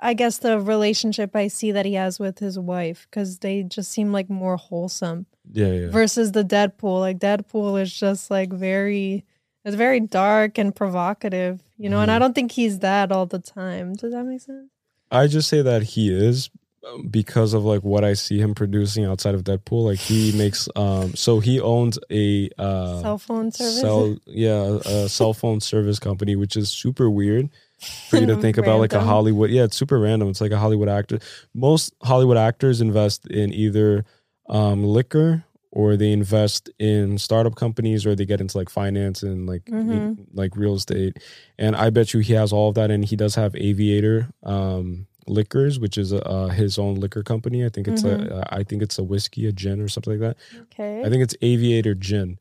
[0.03, 3.91] i guess the relationship i see that he has with his wife because they just
[3.91, 5.91] seem like more wholesome Yeah, yeah.
[5.91, 9.25] versus the deadpool like deadpool is just like very
[9.65, 12.21] it's very dark and provocative you know and i Mhm.
[12.21, 14.71] don't think he's that all the time does that make sense
[15.13, 16.51] I just say that he is
[16.87, 19.83] um, because of like what I see him producing outside of Deadpool.
[19.85, 25.09] Like he makes um so he owns a uh cell phone service cell yeah, a
[25.09, 28.97] cell phone service company, which is super weird for you to think about like a
[29.07, 30.29] Hollywood yeah, it's super random.
[30.29, 31.19] It's like a Hollywood actor.
[31.55, 34.05] Most Hollywood actors invest in either
[34.49, 39.47] um liquor or they invest in startup companies or they get into like finance and
[39.47, 40.27] like Mhm.
[40.35, 41.19] like real estate
[41.59, 45.07] and i bet you he has all of that and he does have aviator um
[45.29, 48.29] liquors which is uh his own liquor company i think it's Mhm.
[48.33, 51.23] a i think it's a whiskey a gin or something like that okay i think
[51.23, 52.41] it's aviator gin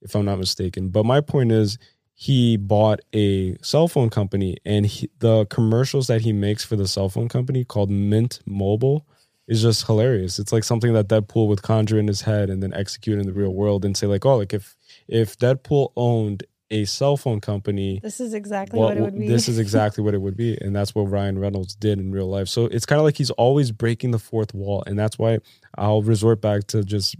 [0.00, 1.78] if i'm not mistaken but my point is
[2.20, 6.88] he bought a cell phone company and he, the commercials that he makes for the
[6.88, 9.06] cell phone company called mint mobile
[9.46, 10.40] is just hilarious.
[10.40, 13.32] It's like something that deadpool would conjure in his head and then execute in the
[13.32, 14.74] real world and say like oh like if
[15.06, 19.28] if deadpool owned a cell phone company this is exactly what what it would be.
[19.28, 20.58] this is exactly what it would be.
[20.60, 22.48] And that's what ryan reynolds did in real life.
[22.48, 24.82] So it's kind of like he's always breaking the fourth wall.
[24.88, 25.38] And that's why
[25.76, 27.14] i'll resort back to just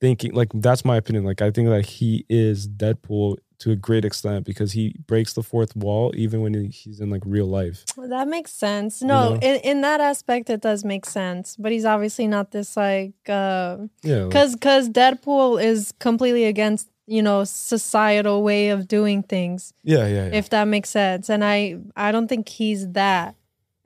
[0.00, 1.24] thinking like that's my opinion.
[1.24, 5.42] Like i think that he is deadpool to a great extent because he breaks the
[5.42, 9.02] fourth wall even when he- he's in like real life That makes sense.
[9.02, 9.34] No, know?
[9.36, 11.56] in, in that aspect, it does make sense.
[11.56, 16.88] But he's obviously not this like, uh, yeah like- because because Deadpool is completely against
[17.06, 19.72] you know societal way of doing things.
[19.84, 20.38] yeah yeah, yeah.
[20.40, 23.34] If that makes sense, and I I don't think he's that.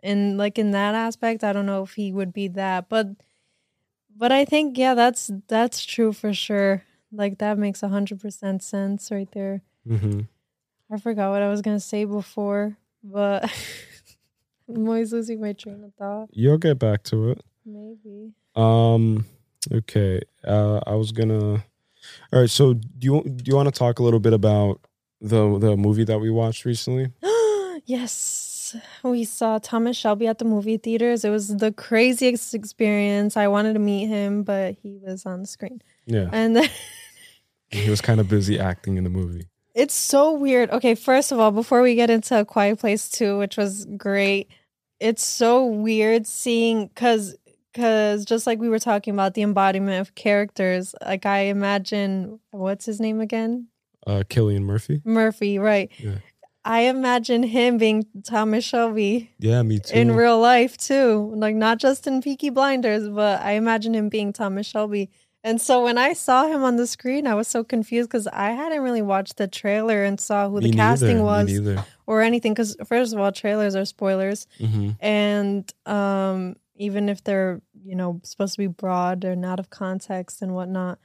[0.03, 3.07] And like in that aspect, I don't know if he would be that, but
[4.17, 6.85] but I think yeah, that's that's true for sure.
[7.15, 9.63] Like that makes a hundred percent sense right there.
[9.87, 10.21] hmm
[10.93, 13.45] I forgot what I was gonna say before, but
[14.69, 16.29] I'm always losing my train of thought.
[16.33, 18.33] you'll get back to it Maybe.
[18.57, 19.25] Um.
[19.73, 20.21] Okay.
[20.47, 21.65] Uh, I was gonna.
[22.33, 22.51] All right.
[22.51, 24.81] So do you do you want to talk a little bit about
[25.21, 27.11] the the movie that we watched recently?
[27.23, 27.81] yes.
[27.87, 31.25] yes, we saw Thomas Shelby at the movie theaters.
[31.25, 33.37] It was the craziest experience.
[33.37, 35.81] I wanted to meet him, but he was on the screen.
[36.07, 36.69] Yeah, And then
[37.75, 39.47] he was kind of busy acting in the movie.
[39.75, 40.71] it's so weird.
[40.71, 44.49] Okay, first of all, before we get into A Quiet Place 2, which was great,
[45.01, 47.35] it's so weird seeing cuz
[47.75, 52.87] cuz just like we were talking about the embodiment of characters, like I imagine what's
[52.87, 53.67] his name again?
[54.07, 55.01] Uh, Cillian Murphy.
[55.05, 55.91] Murphy, right?
[55.99, 56.19] Yeah.
[56.67, 59.95] I imagine him being Thomas Shelby Yeah, me too.
[59.95, 61.33] in real life too.
[61.37, 65.11] Like not just in Peaky Blinders, but I imagine him being Thomas Shelby.
[65.45, 68.53] And so when I saw him on the screen, I was so confused because I
[68.53, 71.53] hadn't really watched the trailer and saw who Me the casting was
[72.07, 72.55] or anything.
[72.55, 78.21] Because first of all, trailers are spoilers, hmm and um, even if they're you know
[78.25, 80.99] supposed to be broad, they're not of context and whatnot.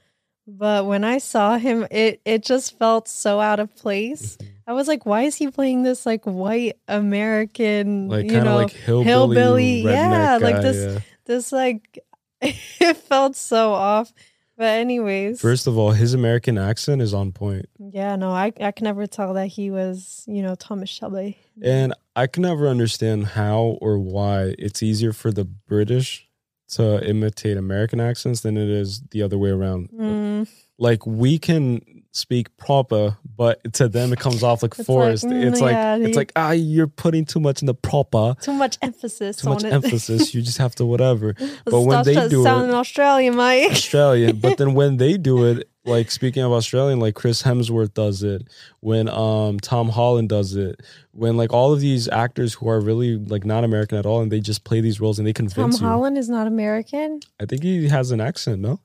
[0.46, 4.36] But when I saw him, it it just felt so out of place.
[4.38, 4.50] Mm-hmm.
[4.66, 8.70] I was like, why is he playing this like white American, Like you know, like
[8.70, 11.00] hillbilly, hillbilly, yeah, like this- yeah.
[11.26, 11.98] this like
[12.40, 14.14] it felt so off.
[14.60, 18.72] But anyways, First of all, his American accent is on point, yeah, no, I I
[18.72, 21.38] can never tell that he was you know Thomas Shelby.
[21.62, 26.28] and I can never understand how or why it's easier for the British
[26.76, 29.88] to imitate American accents than it is the other way around.
[29.98, 30.46] Mm,
[30.78, 31.80] Like we can
[32.12, 35.24] speak proper, but to them it comes off like It's like, forced.
[35.26, 38.52] mm, it's like yeah, it's like ah, you're putting too much in the proper, too
[38.52, 39.72] much emphasis too much it.
[39.72, 40.34] emphasis.
[40.34, 41.34] You just have to whatever.
[41.64, 43.70] But when they do sound it- Australian, Mike.
[43.70, 44.38] Australian.
[44.40, 48.48] But then when they do it, like speaking of Australian, like Chris Hemsworth does it,
[48.80, 50.80] when um Tom Holland does it,
[51.12, 54.32] when like all of these actors who are really like not American at all and
[54.32, 55.86] they just play these roles and they Tom convince you.
[55.86, 57.20] Holland is not American.
[57.40, 58.80] I think he has an accent, no?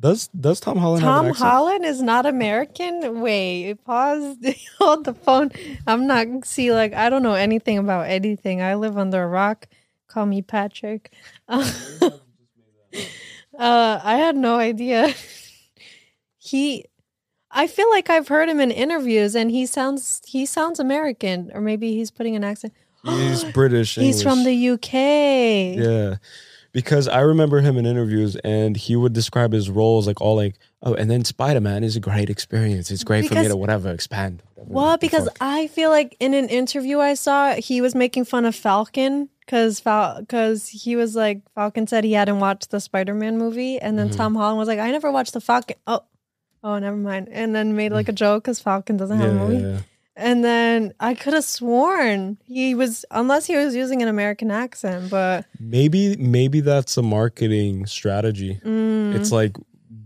[0.00, 1.34] Does does Tom Holland have Tom an?
[1.34, 3.20] Holland is not American.
[3.20, 4.36] Wait, pause.
[4.78, 5.52] Hold the phone.
[5.86, 8.62] I'm not see like I don't know anything about anything.
[8.62, 9.68] I live under a rock.
[10.08, 11.12] Call me Patrick.
[11.48, 11.60] uh,
[13.58, 15.14] I had no idea.
[16.38, 16.86] he,
[17.50, 21.60] I feel like I've heard him in interviews, and he sounds he sounds American, or
[21.60, 22.72] maybe he's putting an accent.
[23.04, 23.96] He's British.
[23.96, 24.92] He's from the UK.
[25.78, 26.16] Yeah.
[26.72, 30.56] Because I remember him in interviews and he would describe his roles like all like,
[30.82, 32.90] oh, and then Spider Man is a great experience.
[32.90, 34.42] It's great for me to whatever expand.
[34.54, 38.24] whatever Well, because fuck." I feel like in an interview I saw, he was making
[38.24, 43.14] fun of Falcon because because he was like Falcon said he hadn't watched the Spider
[43.14, 44.16] Man movie, and then Mhm.
[44.16, 45.76] Tom Holland was like, I never watched the Falcon.
[45.88, 46.02] Oh,
[46.62, 49.56] oh, never mind, and then made like a joke because Falcon doesn't have a movie,
[49.62, 49.78] yeah, yeah.
[50.20, 55.10] And then I could have sworn he was unless he was using an American accent,
[55.10, 58.60] but Maybe maybe that's a marketing strategy.
[58.64, 59.56] mm, It's like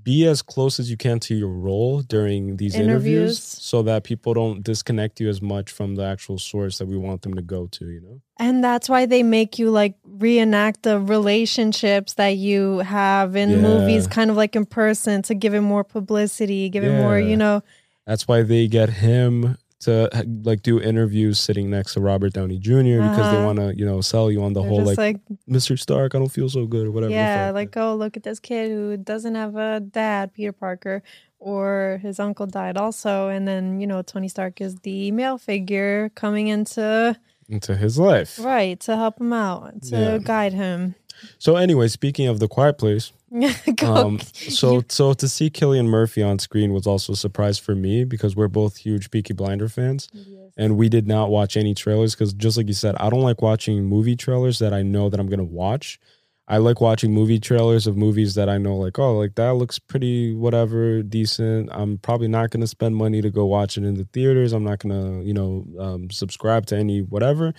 [0.03, 3.39] be as close as you can to your role during these interviews.
[3.39, 3.39] Interviews.
[3.43, 7.23] so that people don't disconnect you as much from the actual source that we want
[7.23, 8.21] them to go to, you know?
[8.39, 13.57] And that's why they make you like reenact the relationships that you have in Yeah.
[13.57, 17.29] movies, kind of like in person to give it more publicity, give it more, Yeah.
[17.31, 17.63] you know.
[18.07, 20.09] That's why they get him to
[20.43, 22.73] like do interviews sitting next to Robert Downey Jr.
[23.01, 23.45] because they Uh-huh.
[23.47, 25.17] want to, you know, sell you on the they're whole like, like,
[25.49, 25.79] Mr.
[25.79, 27.13] Stark, I don't feel so good or whatever.
[27.13, 31.03] yeah, like, oh, look at this kid who doesn't have a dad, Peter Parker,
[31.39, 33.29] or his uncle died also.
[33.29, 37.17] And then, you know, Tony Stark is the male figure coming into,
[37.49, 38.39] into his life.
[38.39, 40.19] right, to help him out, to Yeah.
[40.19, 40.95] guide him.
[41.39, 43.13] So anyway, speaking of the Quiet Place,
[43.83, 48.05] um, so so to see Cillian Murphy on screen was also a surprise for me
[48.05, 50.09] because we're both huge Peaky Blinder fans,
[50.57, 53.43] and we did not watch any trailers because just like you said, I don't like
[53.43, 55.99] watching movie trailers that I know that I'm gonna watch.
[56.47, 59.79] I like watching movie trailers of movies that I know, like, oh, like that looks
[59.79, 61.71] pretty, whatever, decent.
[61.73, 64.53] I'm probably not gonna spend money to go watch it in the theaters.
[64.53, 67.55] I'm not gonna, you know, um, subscribe to any whatever.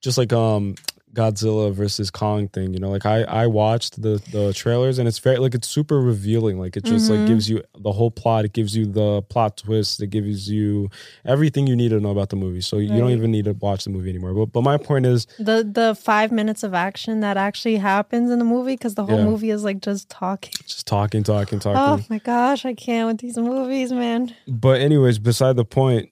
[0.00, 0.76] Just like um
[1.14, 5.18] Godzilla versus Kong thing, you know, like I I watched the the trailers and it's
[5.18, 6.58] very like it's super revealing.
[6.58, 7.26] Like it just like Mhm.
[7.26, 8.44] gives you the whole plot.
[8.44, 10.00] It gives you the plot twist.
[10.02, 10.90] It gives you
[11.24, 12.60] everything you need to know about the movie.
[12.60, 14.34] So you don't even need to watch the movie anymore.
[14.34, 18.38] But but my point is, the the five minutes of action that actually happens in
[18.38, 19.24] the movie because the whole Yeah.
[19.24, 20.52] movie is like just talking.
[20.66, 22.04] just talking, talking, talking.
[22.04, 24.34] Oh my gosh, I can't with these movies, man.
[24.46, 26.10] But anyways, beside the point,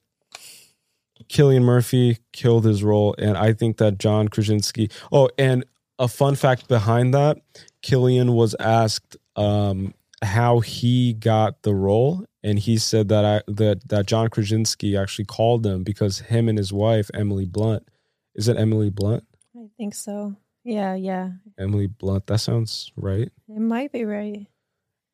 [1.29, 4.91] Cillian Murphy killed his role, and I think that John Krasinski.
[5.13, 5.65] Oh, and
[5.99, 7.39] a fun fact behind that:
[7.83, 13.89] Cillian was asked um, how he got the role, and he said that I that
[13.89, 17.89] that John Krasinski actually called him because him and his wife Emily Blunt.
[18.35, 19.25] Is it Emily Blunt?
[19.57, 20.37] I think so.
[20.65, 21.31] Yeah, yeah.
[21.59, 22.27] Emily Blunt.
[22.27, 23.31] That sounds right.
[23.49, 24.47] It might be right.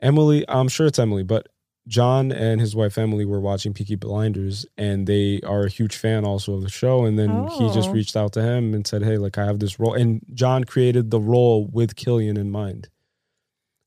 [0.00, 0.44] Emily.
[0.48, 1.48] I'm sure it's Emily, but
[1.88, 6.24] John and his wife Emily were watching Peaky Blinders, and they are a huge fan
[6.24, 7.04] also of the show.
[7.04, 7.92] And then he just Oh.
[7.92, 11.10] reached out to him and said, "Hey, like I have this role." And John created
[11.10, 12.88] the role with Cillian in mind,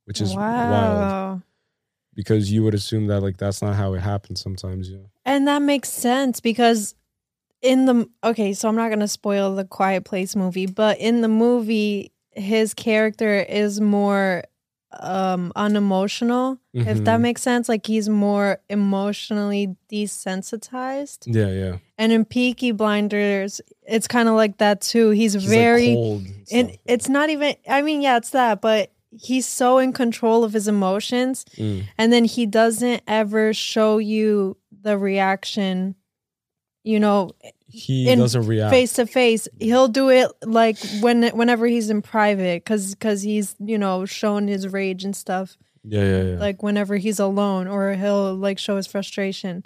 [0.05, 1.41] which is wild
[2.13, 4.89] because you would assume that like that's not how it happens sometimes.
[4.89, 5.09] You know?
[5.23, 6.95] And that makes sense because
[7.61, 11.27] in the okay, so I'm not gonna spoil the Quiet Place movie, but in the
[11.29, 14.43] movie, his character is more
[14.99, 17.21] um unemotional, if that Mhm.
[17.21, 17.67] makes sense.
[17.69, 21.19] Like he's more emotionally desensitized.
[21.25, 21.77] Yeah, yeah.
[21.97, 25.09] And in Peaky Blinders, it's kind of like that too.
[25.11, 28.91] He's, He's, like, very cold and it's not even I mean, yeah, it's that, but
[29.17, 31.83] he's so in control of his emotions Mm.
[31.97, 35.95] and then he doesn't ever show you the reaction
[36.83, 37.31] you know
[37.75, 38.71] he in doesn't react.
[38.71, 43.55] face to face he'll do it like when whenever he's in private cuz cuz he's
[43.59, 46.39] you know showing his rage and stuff yeah, yeah, yeah.
[46.39, 49.65] like whenever he's alone or he'll like show his frustration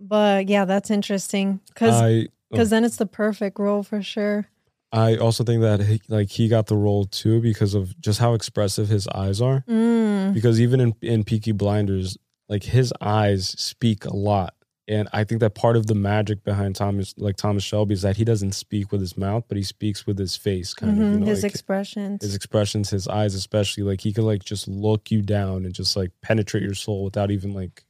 [0.00, 4.48] but yeah that's interesting cuz I cuz then it's the perfect role for sure
[4.92, 8.34] I also think that he, like he got the role too because of just how
[8.34, 9.64] expressive his eyes are.
[9.68, 10.34] mm.
[10.34, 12.18] Because even in in Peaky Blinders,
[12.48, 14.54] like his eyes speak a lot,
[14.90, 18.16] and I think that part of the magic behind Thomas, like Thomas Shelby, is that
[18.16, 21.06] he doesn't speak with his mouth, but he speaks with his face, kind of.
[21.06, 23.84] Mhm, You know, his like, expressions his expressions, his eyes, especially.
[23.84, 27.30] Like he could like just look you down and just like penetrate your soul without
[27.30, 27.84] even like,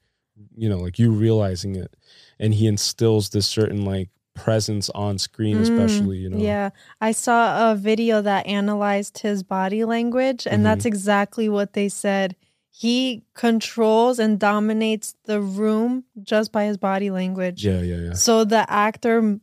[0.54, 1.96] you know, like you realizing it,
[2.38, 6.18] and he instills this certain like presence on screen, Mm, especially.
[6.18, 6.38] You know.
[6.38, 6.70] Yeah,
[7.00, 10.64] I saw a video that analyzed his body language, and Mhm.
[10.64, 12.36] that's exactly what they said.
[12.80, 17.62] He controls and dominates the room just by his body language.
[17.62, 18.12] Yeah, yeah, yeah.
[18.14, 19.38] So the actor,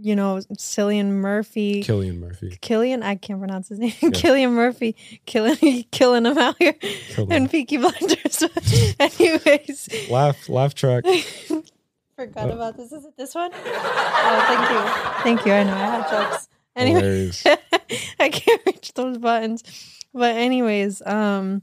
[0.00, 2.58] you know, Cillian Murphy, Killian Murphy.
[2.60, 3.92] Killian, I can't pronounce his name.
[4.12, 6.74] Killian Murphy, killing, killing him out here
[7.14, 7.48] him.
[7.48, 8.42] Peaky Blinders.
[8.98, 11.04] Anyways, Laugh, laugh track.
[12.16, 12.54] forgot Oh.
[12.54, 12.90] about this.
[12.90, 13.52] Is it this one?
[13.54, 15.52] Oh, thank you, thank you.
[15.52, 16.48] I know I had jokes.
[16.74, 17.00] Anyway.
[17.02, 17.46] Hilarious.
[18.18, 19.62] I can't reach those buttons.
[20.12, 21.62] But anyways, um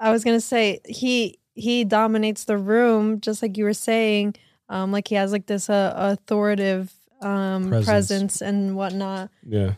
[0.00, 4.34] I was gonna say he he dominates the room just like you were saying.
[4.68, 6.92] Um like he has like this uh, authoritative
[7.22, 7.86] um Presence.
[7.86, 8.40] presence.
[8.40, 9.30] and whatnot.
[9.46, 9.74] Yeah.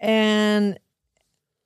[0.00, 0.78] And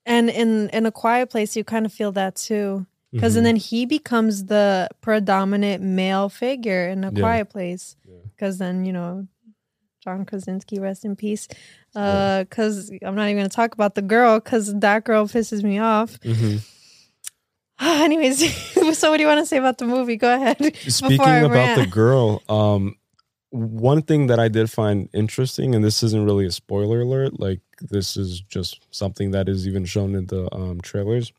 [0.07, 2.87] and in in a quiet place you kind of feel that too.
[3.13, 3.39] because Mhm.
[3.39, 7.21] and then he becomes the predominant male figure in a Yeah.
[7.21, 8.15] quiet place Yeah.
[8.35, 9.27] because then you know
[10.03, 11.49] john krasinski rest in peace
[11.95, 12.45] Yeah.
[12.45, 15.79] because i'm not even going to talk about the girl because that girl pisses me
[15.81, 16.61] off Mhm.
[18.03, 18.39] anyways
[18.99, 20.17] so what do you want to say about the movie?
[20.17, 20.77] Go ahead.
[20.89, 22.97] Speaking about the girl, um,
[23.51, 27.61] one thing that I did find interesting, and this isn't really a spoiler alert, like
[27.81, 31.33] this is just something that is even shown in the um, trailers,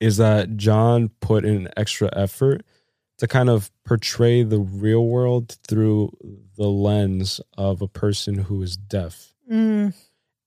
[0.00, 2.64] is that John put in extra effort
[3.18, 6.16] to kind of portray the real world through
[6.56, 9.32] the lens of a person who is deaf.
[9.50, 9.94] Mm,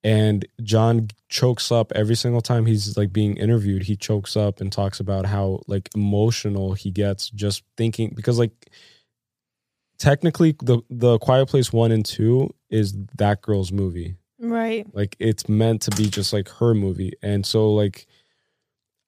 [0.08, 3.84] and John chokes up every single time he's like being interviewed.
[3.84, 8.70] He chokes up and talks about how like emotional he gets just thinking because like
[9.99, 14.16] technically the the Quiet Place one and two is that girl's movie.
[14.39, 18.08] right Like it's meant to be just like her movie, and so like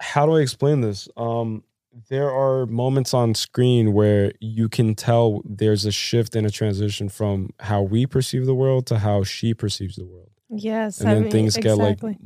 [0.01, 1.07] how do I explain this?
[1.15, 1.63] Um,
[2.09, 7.07] there are moments on screen where you can tell there's a shift and a transition
[7.07, 11.13] from how we perceive the world to how she perceives the world yes and I
[11.13, 12.17] then mean, things get like exactly.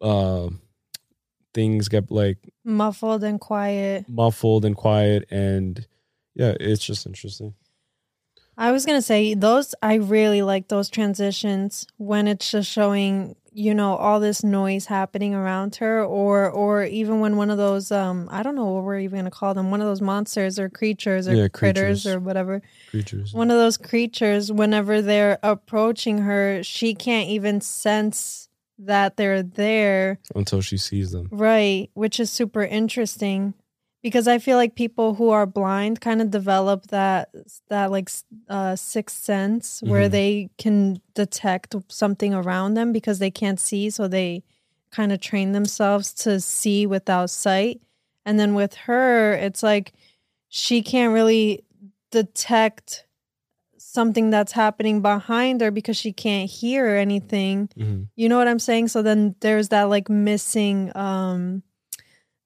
[0.00, 0.48] uh
[1.52, 5.86] things get like muffled and quiet muffled and quiet and
[6.34, 7.54] yeah it's just interesting
[8.56, 9.74] I was gonna say those.
[9.82, 15.32] I really like those transitions when it's just showing, you know, all this noise happening
[15.34, 18.98] around her, or or even when one of those, um, I don't know what we're
[18.98, 22.06] even gonna call them, one of those monsters or creatures or Yeah, critters creatures.
[22.06, 22.62] or whatever.
[22.88, 28.48] creatures One of those creatures, whenever they're approaching her, she can't even sense
[28.78, 30.18] that they're there.
[30.34, 33.54] until she sees them Right, which is super interesting
[34.04, 37.30] because I feel like people who are blind kind of develop that
[37.70, 38.08] that like
[38.48, 40.12] uh sixth sense where Mhm.
[40.12, 44.44] they can detect something around them because they can't see so they
[44.92, 47.80] kind of train themselves to see without sight.
[48.26, 49.92] And then with her, it's like
[50.48, 51.64] she can't really
[52.12, 53.06] detect
[53.78, 58.08] something that's happening behind her because she can't hear anything Mhm.
[58.16, 61.62] you know what i'm saying so then there's that like missing um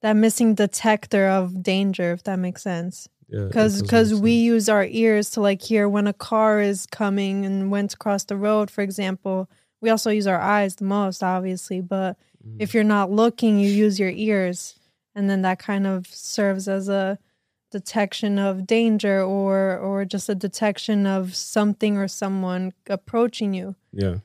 [0.02, 4.84] that missing detector of danger if that makes sense because does because we use our
[4.84, 8.70] ears to like hear when a car is coming and when to cross the road
[8.70, 9.48] for example
[9.80, 12.56] we also use our eyes the most obviously but Mhm.
[12.60, 14.78] if you're not looking you use your ears
[15.14, 17.18] and then that kind of serves as a
[17.70, 23.74] detection of danger or or just a detection of something or someone approaching you.
[23.92, 24.16] Yeah.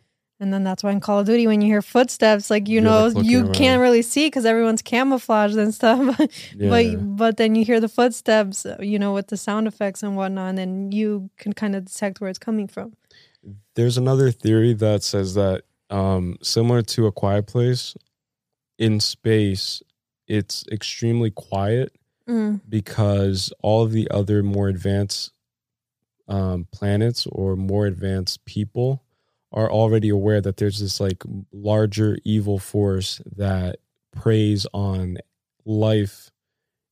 [0.44, 2.84] And then that's why in Call of Duty, when you hear footsteps, like you You're,
[2.84, 3.54] know, like, you around.
[3.56, 6.20] can't really see because everyone's camouflaged and stuff.
[6.56, 6.70] Yeah.
[6.70, 10.50] But but then you hear the footsteps, you know, with the sound effects and whatnot,
[10.50, 12.94] and then you can kind of detect where it's coming from.
[13.76, 17.96] There's another theory that says that um, similar to a quiet place,
[18.78, 19.82] in space,
[20.28, 21.94] it's extremely quiet
[22.28, 22.62] Mm.
[22.70, 25.34] because all of the other more advanced
[26.30, 29.03] um, planets or more advanced people
[29.54, 33.78] are already aware that there's this like larger evil force that
[34.12, 35.18] preys on
[35.66, 36.32] life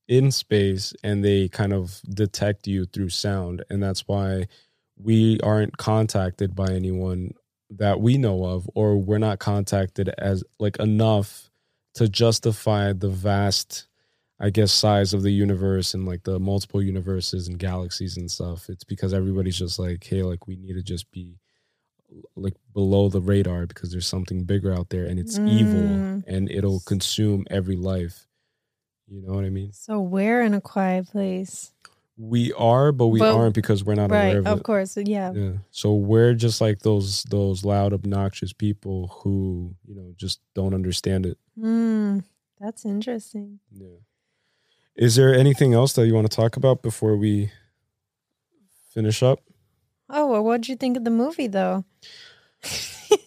[0.08, 4.46] in space and they kind of detect you through sound and that's why
[4.96, 7.32] we aren't contacted by anyone
[7.70, 11.50] that we know of or we're not contacted as like enough
[11.94, 13.86] to justify the vast
[14.42, 18.68] I guess size of the universe and like the multiple universes and galaxies and stuff.
[18.68, 21.38] It's because everybody's just like, hey, like we need to just be
[22.36, 26.24] like below the radar because there's something bigger out there and it's evil Mm.
[26.26, 28.26] and it'll consume every life.
[29.08, 29.72] You know what I mean?
[29.72, 31.72] So we're in a quiet place,
[32.18, 34.26] We are, but we But- aren't because we're not right?
[34.28, 34.64] aware Of, of, it.
[34.64, 35.32] course, yeah.
[35.32, 35.52] Yeah.
[35.70, 41.24] So we're just like those those loud, obnoxious people who, you know, just don't understand
[41.26, 41.38] it.
[41.58, 42.22] Mm,
[42.60, 43.60] that's interesting.
[43.72, 43.96] Yeah.
[44.94, 47.50] Is there anything else that you want to talk about before we
[48.90, 49.40] finish up?
[50.12, 51.84] Oh, well, what'd you think of the movie though?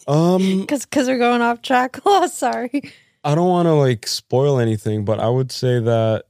[0.08, 2.00] Um, Because because we're going off track.
[2.06, 2.94] Oh, sorry.
[3.24, 6.26] I don't want to like spoil anything, but I would say that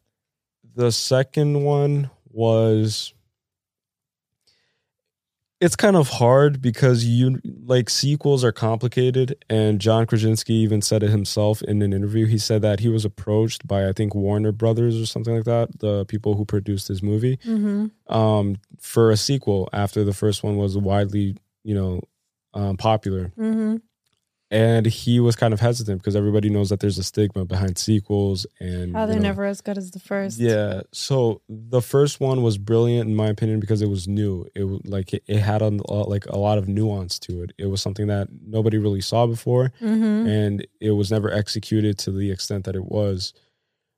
[0.75, 3.13] the second one was
[5.61, 11.01] it's kind of hard because you like sequels are complicated and John Krasinski even said
[11.01, 12.25] it himself in an interview.
[12.25, 15.79] He said that he was approached by I think Warner Brothers or something like that,
[15.79, 17.37] the people who produced his movie.
[17.37, 18.15] Mm-hmm.
[18.15, 22.01] um, for a sequel after the first one was widely, you know,
[22.53, 23.31] um, popular.
[23.37, 23.77] Mm-hmm.
[24.51, 28.45] And he was kind of hesitant because everybody knows that there's a stigma behind sequels
[28.59, 30.37] and How they're know, never as good as the first.
[30.37, 30.81] Yeah.
[30.93, 34.45] So the first one was brilliant in my opinion because it was new.
[34.53, 37.53] It like it, it had a, like a lot of nuance to it.
[37.57, 40.27] It was something that nobody really saw before Mm-hmm.
[40.27, 43.33] and it was never executed to the extent that it was.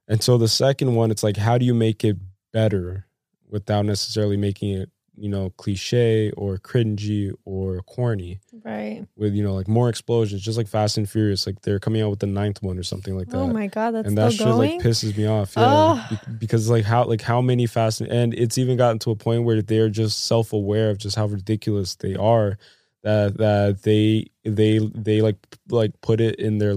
[0.08, 2.18] And so the second one, it's like, how do you make it
[2.54, 3.06] better
[3.50, 9.06] without necessarily making it, you know, cliche or cringy or corny Right.
[9.16, 11.48] with, you know, like more explosions, just like Fast and Furious.
[11.48, 13.38] Like they're coming out with the ninth one or something like oh that.
[13.38, 14.78] Oh my god, that's and that shit going.
[14.78, 15.54] like pisses me off.
[15.58, 15.66] Yeah.
[15.68, 16.08] Oh.
[16.10, 19.16] Be- because like how like how many fast and, and it's even gotten to a
[19.16, 22.58] point where they're just self aware of just how ridiculous they are
[23.04, 25.38] that that they they they like
[25.70, 26.76] like put it in their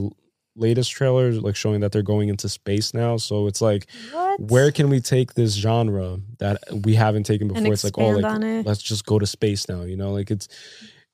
[0.61, 3.17] latest trailers like showing that they're going into space now.
[3.17, 4.41] So it's like what?
[4.41, 7.73] where can we take this genre that we haven't taken before?
[7.73, 8.67] It's like oh like it.
[8.67, 10.13] let's just go to space now, you know?
[10.13, 10.49] Like it's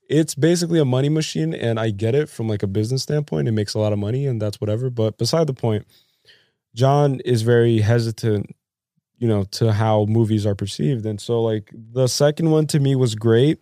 [0.08, 3.48] it's basically a money machine and I get it from like a business standpoint.
[3.48, 4.90] It makes a lot of money and that's whatever.
[4.90, 5.86] But beside the point,
[6.74, 8.54] John is very hesitant,
[9.18, 11.06] you know, to how movies are perceived.
[11.06, 13.58] And so like the second one to me was great.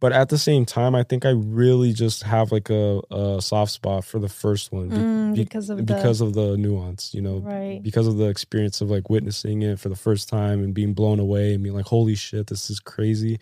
[0.00, 3.72] But at the same time, I think I really just have like a, a soft
[3.72, 7.20] spot for the first one be- Mm, because of the because of the nuance, you
[7.20, 7.82] know, right.
[7.82, 11.18] because of the experience of like witnessing it for the first time and being blown
[11.18, 13.40] away and being like, holy shit, this is crazy.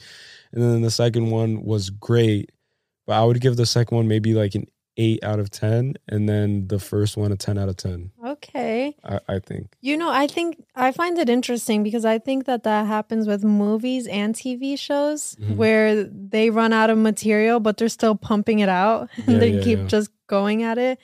[0.53, 2.51] And then the second one was great,
[3.07, 4.67] but I would give the second one maybe like an
[4.99, 8.97] eight out of 10, and then the first one a 10 out of 10, Okay.
[9.05, 9.69] I, I think.
[9.81, 13.45] You know, I think I find it interesting because I think that that happens with
[13.45, 15.57] movies and TV shows Mhm.
[15.57, 19.09] where they run out of material, but they're still pumping it out.
[19.29, 19.87] Yeah, they yeah, keep yeah.
[19.87, 20.99] just going at it.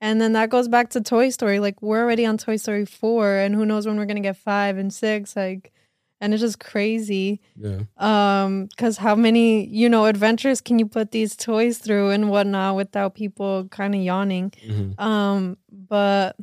[0.00, 1.58] And then that goes back to Toy Story.
[1.58, 4.36] Like we're already on Toy Story 4 and who knows when we're going to get
[4.36, 5.72] 5 and 6 like
[6.20, 7.40] and it's just crazy.
[7.56, 7.80] Yeah.
[7.96, 12.76] Um cuz how many, you know, adventures can you put these toys through and whatnot
[12.76, 14.52] without people kind of yawning?
[14.66, 15.00] Mhm.
[15.00, 16.36] Um, but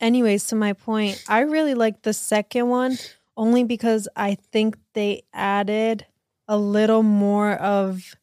[0.00, 2.98] anyways, to my point, I really like the second one
[3.36, 6.06] only because I think they added
[6.48, 8.14] a little more of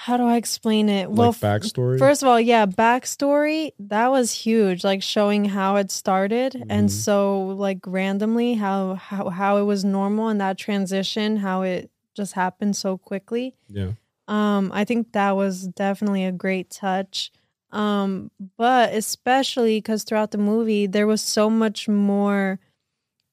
[0.00, 1.10] how do I explain it?
[1.10, 1.98] like f- backstory.
[1.98, 6.92] First of all, yeah, backstory that was huge, like showing how it started, and Mhm.
[6.92, 12.34] so like randomly how how how it was normal and that transition, how it just
[12.34, 13.54] happened so quickly.
[13.68, 13.92] yeah.
[14.28, 17.32] Um, I think that was definitely a great touch.
[17.72, 22.60] Um, but especially because throughout the movie there was so much more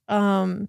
[0.07, 0.68] um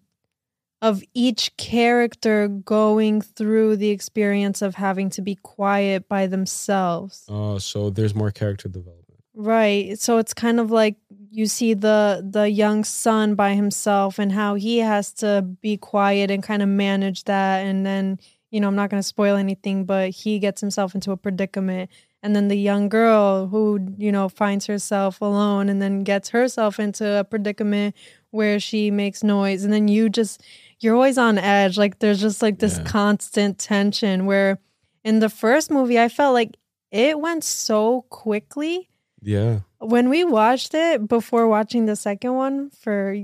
[0.83, 7.24] of each character going through the experience of having to be quiet by themselves.
[7.29, 9.03] Uh, so there's more character development.
[9.35, 9.99] Right.
[9.99, 10.97] So it's kind of like
[11.31, 16.31] you see the the young son by himself and how he has to be quiet
[16.31, 18.18] and kind of manage that and then
[18.51, 21.91] you know i'm not going to spoil anything but he gets himself into a predicament
[22.22, 26.81] and then the young girl who you know finds herself alone and then gets herself
[26.81, 27.95] into a predicament
[28.31, 30.43] where she makes noise and then you just
[30.81, 32.85] you're always on edge like there's just like this Yeah.
[32.85, 34.59] constant tension where
[35.05, 36.57] in the first movie i felt like
[36.91, 38.89] it went so quickly
[39.22, 39.61] Yeah.
[39.79, 43.16] when we watched it before watching the second one for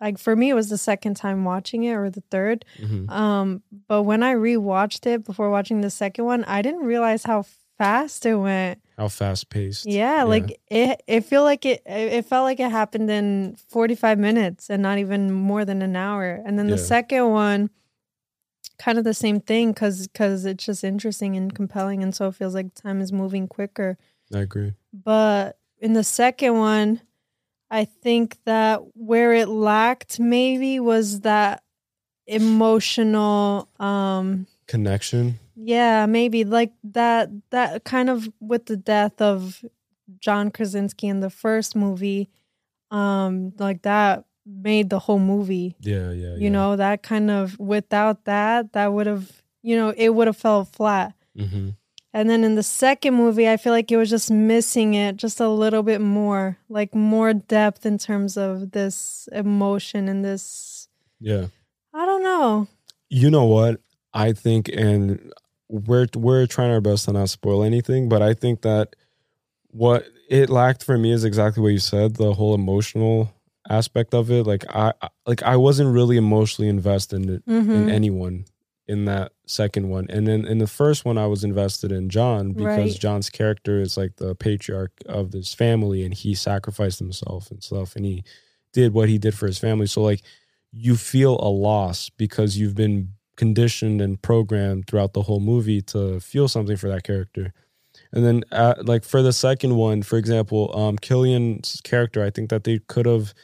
[0.00, 3.10] like for me it was the second time watching it or the third Mhm.
[3.10, 7.44] um but when i rewatched it before watching the second one i didn't realize how
[7.82, 9.86] fast it went How fast paced.
[9.86, 14.70] yeah, like it it feel like it it felt like it happened in 45 minutes
[14.70, 17.70] and not even more than an hour and then the second one
[18.78, 22.34] kind of the same thing cuz cuz it's just interesting and compelling and so it
[22.34, 23.98] feels like time is moving quicker
[24.32, 24.72] I agree.
[24.92, 27.00] but in the second one
[27.70, 31.62] i think that where it lacked maybe was that
[32.26, 35.38] emotional um Connection.
[35.56, 39.64] Yeah maybe like that that kind of with the death of
[40.20, 42.28] john krasinski in the first movie
[42.90, 46.34] um like that made the whole movie Yeah, yeah.
[46.36, 49.30] you know that kind of without that that would have
[49.62, 51.70] you know it would have fell flat hmm
[52.14, 55.40] and then in the second movie, I feel like it was just missing it just
[55.40, 60.88] a little bit more, like more depth in terms of this emotion and this.
[61.20, 61.46] Yeah.
[61.94, 62.68] I don't know.
[63.08, 63.80] You know what?
[64.12, 65.32] I think, and
[65.72, 68.94] we're we're trying our best to not spoil anything, but I think that
[69.68, 73.32] what it lacked for me is exactly what you said, the whole emotional
[73.70, 74.46] aspect of it.
[74.46, 74.92] Like I
[75.26, 77.88] like I wasn't really emotionally invested in, it, in mm-hmm.
[77.88, 78.44] anyone
[78.86, 80.06] in that second one.
[80.10, 83.00] And then in the first one I was invested in John because Right.
[83.00, 87.96] John's character is like the patriarch of this family and he sacrificed himself and stuff
[87.96, 88.24] and he
[88.74, 89.86] did what he did for his family.
[89.86, 90.20] So like
[90.70, 96.20] you feel a loss because you've been conditioned and programmed throughout the whole movie to
[96.20, 97.52] feel something for that character.
[98.12, 102.50] And then, uh, like for the second one, for example, um, Cillian's character, I think
[102.50, 103.34] that they could have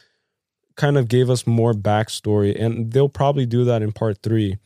[0.77, 4.59] kind of gave us more backstory, and they'll probably do that in part three.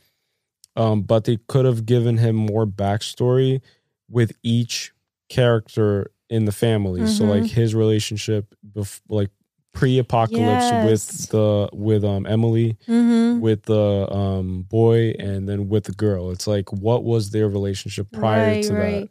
[0.75, 3.61] Um, but they could have given him more backstory
[4.09, 4.91] with each
[5.29, 7.05] character in the family.
[7.07, 7.29] So Mhm.
[7.29, 9.29] like his relationship, bef- like
[9.73, 10.39] pre-apocalypse
[10.71, 10.85] Yes.
[10.85, 13.41] with the with um Emily Mm-hmm.
[13.41, 16.31] with the um boy and then with the girl.
[16.31, 19.01] It's like what was their relationship prior Right, to right.
[19.01, 19.09] that?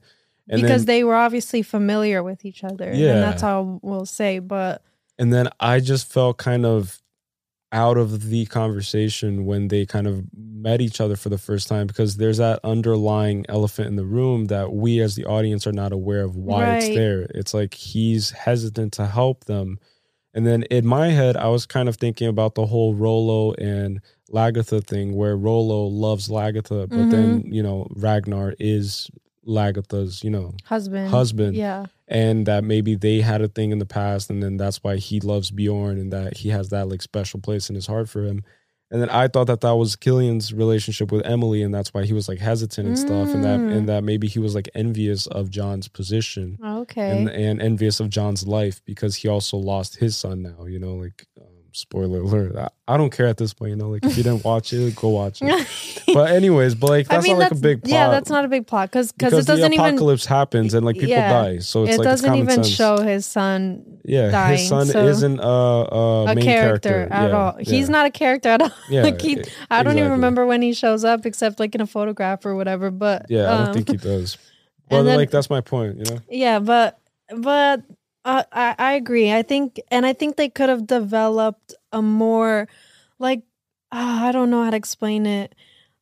[0.48, 2.92] And because then, they were obviously familiar with each other.
[2.92, 3.14] Yeah.
[3.14, 4.38] And that's all we'll say.
[4.38, 4.82] But
[5.18, 6.98] and then I just felt kind of
[7.74, 11.86] out of the conversation when they kind of met each other for the first time
[11.86, 15.90] because there's that underlying elephant in the room that we as the audience are not
[15.90, 17.22] aware of why it's there.
[17.34, 19.78] It's like he's hesitant to help them.
[20.34, 24.00] And then in my head, I was kind of thinking about the whole Rollo and
[24.32, 27.52] Lagertha thing where Rollo loves Lagertha, but then, mm-hmm.
[27.52, 29.10] you know, Ragnar is
[29.46, 31.10] Lagertha's, you know, husband.
[31.10, 31.86] husband Yeah.
[32.08, 35.20] and that maybe they had a thing in the past and then that's why he
[35.20, 38.42] loves Bjorn and that he has that like special place in his heart for him.
[38.92, 42.12] And then I thought that that was Cillian's relationship with Emily and that's why he
[42.12, 43.72] was like hesitant and stuff and that Mm.
[43.74, 47.10] and that maybe he was like envious of John's position Okay.
[47.10, 50.94] and and envious of John's life because he also lost his son now, you know,
[50.96, 52.56] like um, spoiler alert.
[52.56, 54.94] I, I don't care at this point, you know, like if you didn't watch it,
[54.96, 56.04] go watch it.
[56.12, 57.90] But anyways, but like that's not like a big plot.
[57.92, 60.84] Yeah, that's not a big plot because because it doesn't the even apocalypse happens and
[60.84, 61.32] like people Yeah.
[61.32, 61.58] die.
[61.58, 62.68] So it's it like doesn't even sense.
[62.68, 67.30] show his son Yeah, dying, his son so- isn't a, a, a main character, at
[67.30, 67.54] Yeah, all.
[67.58, 67.64] yeah.
[67.70, 68.70] He's not a character at all.
[68.88, 69.46] Yeah, like he, I don't
[69.92, 70.00] exactly.
[70.00, 72.90] even remember when he shows up except like in a photograph or whatever.
[72.90, 74.36] But Yeah, I don't um, think he does.
[74.88, 76.20] But then- like that's my point, you know.
[76.28, 76.98] Yeah, but
[77.34, 77.82] but
[78.24, 79.32] uh, I I agree.
[79.32, 82.68] I think and I think they could have developed a more
[83.18, 83.42] like
[83.90, 85.54] ah, I don't know how to explain it.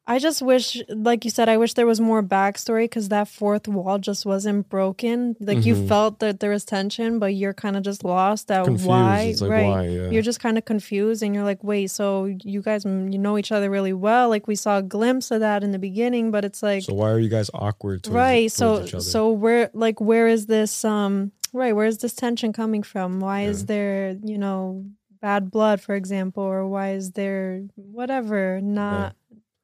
[0.07, 3.69] I just wish, like you said, I wish there was more backstory because that fourth
[3.69, 5.37] wall just wasn't broken.
[5.39, 5.87] Like you Mhm.
[5.87, 8.89] felt that there was tension, but you're kind of just lost at Confused.
[8.89, 9.35] why.
[9.41, 9.67] like right.
[9.69, 9.87] why?
[9.87, 10.11] Yeah.
[10.11, 13.53] You're just kind of confused, and you're like, "Wait, so you guys, you know each
[13.53, 14.29] other really well?
[14.29, 17.11] Like we saw a glimpse of that in the beginning, but it's like, so why
[17.11, 18.03] are you guys awkward?
[18.03, 19.05] Towards, right so towards each other?
[19.05, 23.43] so where like where is this um right where is this tension coming from why
[23.43, 24.85] is there you know
[25.21, 29.15] bad blood for example or why is there whatever not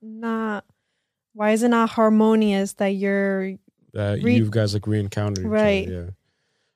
[0.02, 0.64] not
[1.32, 3.52] why is it not harmonious that you're
[3.92, 5.86] that re- you guys like re-encountered each Right.
[5.86, 6.14] other.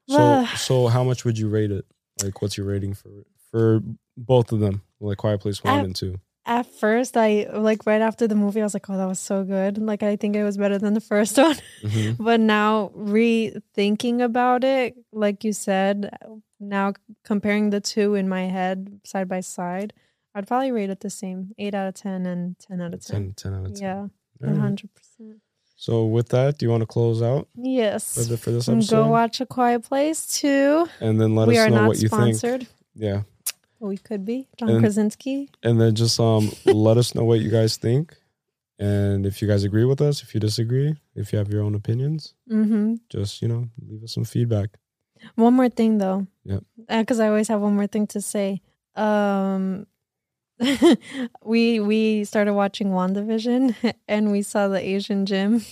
[0.06, 0.46] Yeah.
[0.48, 1.84] So so how much would you rate it?
[2.22, 3.10] Like what's your rating for
[3.50, 3.80] for
[4.16, 4.82] both of them?
[5.00, 6.18] Like Quiet Place One I- and Two.
[6.46, 9.44] At first I like right after the movie I was like, oh, that was so
[9.44, 9.78] good.
[9.78, 11.56] Like I think it was better than the first one.
[11.82, 12.16] Mhm.
[12.18, 16.10] but now rethinking about it, like you said,
[16.58, 16.92] now
[17.24, 19.92] comparing the two in my head side by side,
[20.34, 21.52] I'd probably rate it the same.
[21.58, 23.34] Eight out of ten and ten out of ten.
[23.34, 23.82] 10, 10 out of 10.
[23.82, 24.06] Yeah,
[24.38, 25.40] one hundred percent.
[25.76, 28.14] So with that, do you want to close out for, Yes.
[28.14, 28.94] the, for this episode?
[28.94, 30.86] Go watch A Quiet Place too.
[31.00, 32.34] and then let we us know what you think.
[32.36, 32.66] sponsored.
[32.94, 33.22] Yeah.
[33.80, 34.46] We could be.
[34.58, 35.48] John And- Krasinski.
[35.62, 38.14] And then just um let us know what you guys think.
[38.78, 41.74] And if you guys agree with us, if you disagree, if you have your own
[41.74, 42.94] opinions, Mm-hmm.
[43.10, 44.70] just, you know, leave us some feedback.
[45.34, 46.26] One more thing though.
[46.44, 46.64] Yep.
[46.88, 48.62] Because I always have one more thing to say.
[48.96, 49.86] Um
[51.44, 55.64] we we started watching WandaVision and we saw the Asian Jim.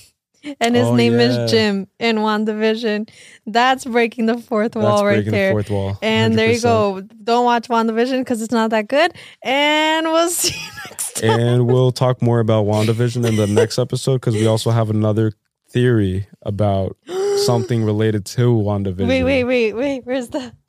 [0.60, 1.44] And his Oh, name yeah.
[1.44, 3.08] is Jim in WandaVision.
[3.46, 5.48] That's breaking the fourth That's wall right there.
[5.48, 5.98] the fourth wall.
[6.00, 7.00] and there you go.
[7.24, 9.12] Don't watch WandaVision because it's not that good.
[9.42, 11.40] And we'll see you next time.
[11.40, 15.32] and we'll talk more about WandaVision in the next episode because we also have another
[15.70, 16.96] theory about
[17.44, 19.08] something related to WandaVision.
[19.08, 20.06] Wait, wait, wait, wait.
[20.06, 20.52] Where's the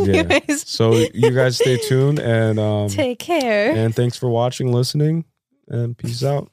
[0.00, 0.22] Yeah.
[0.22, 3.72] Anyways, So you guys stay tuned and um take care.
[3.74, 5.24] and thanks for watching, listening,
[5.66, 6.52] and peace out.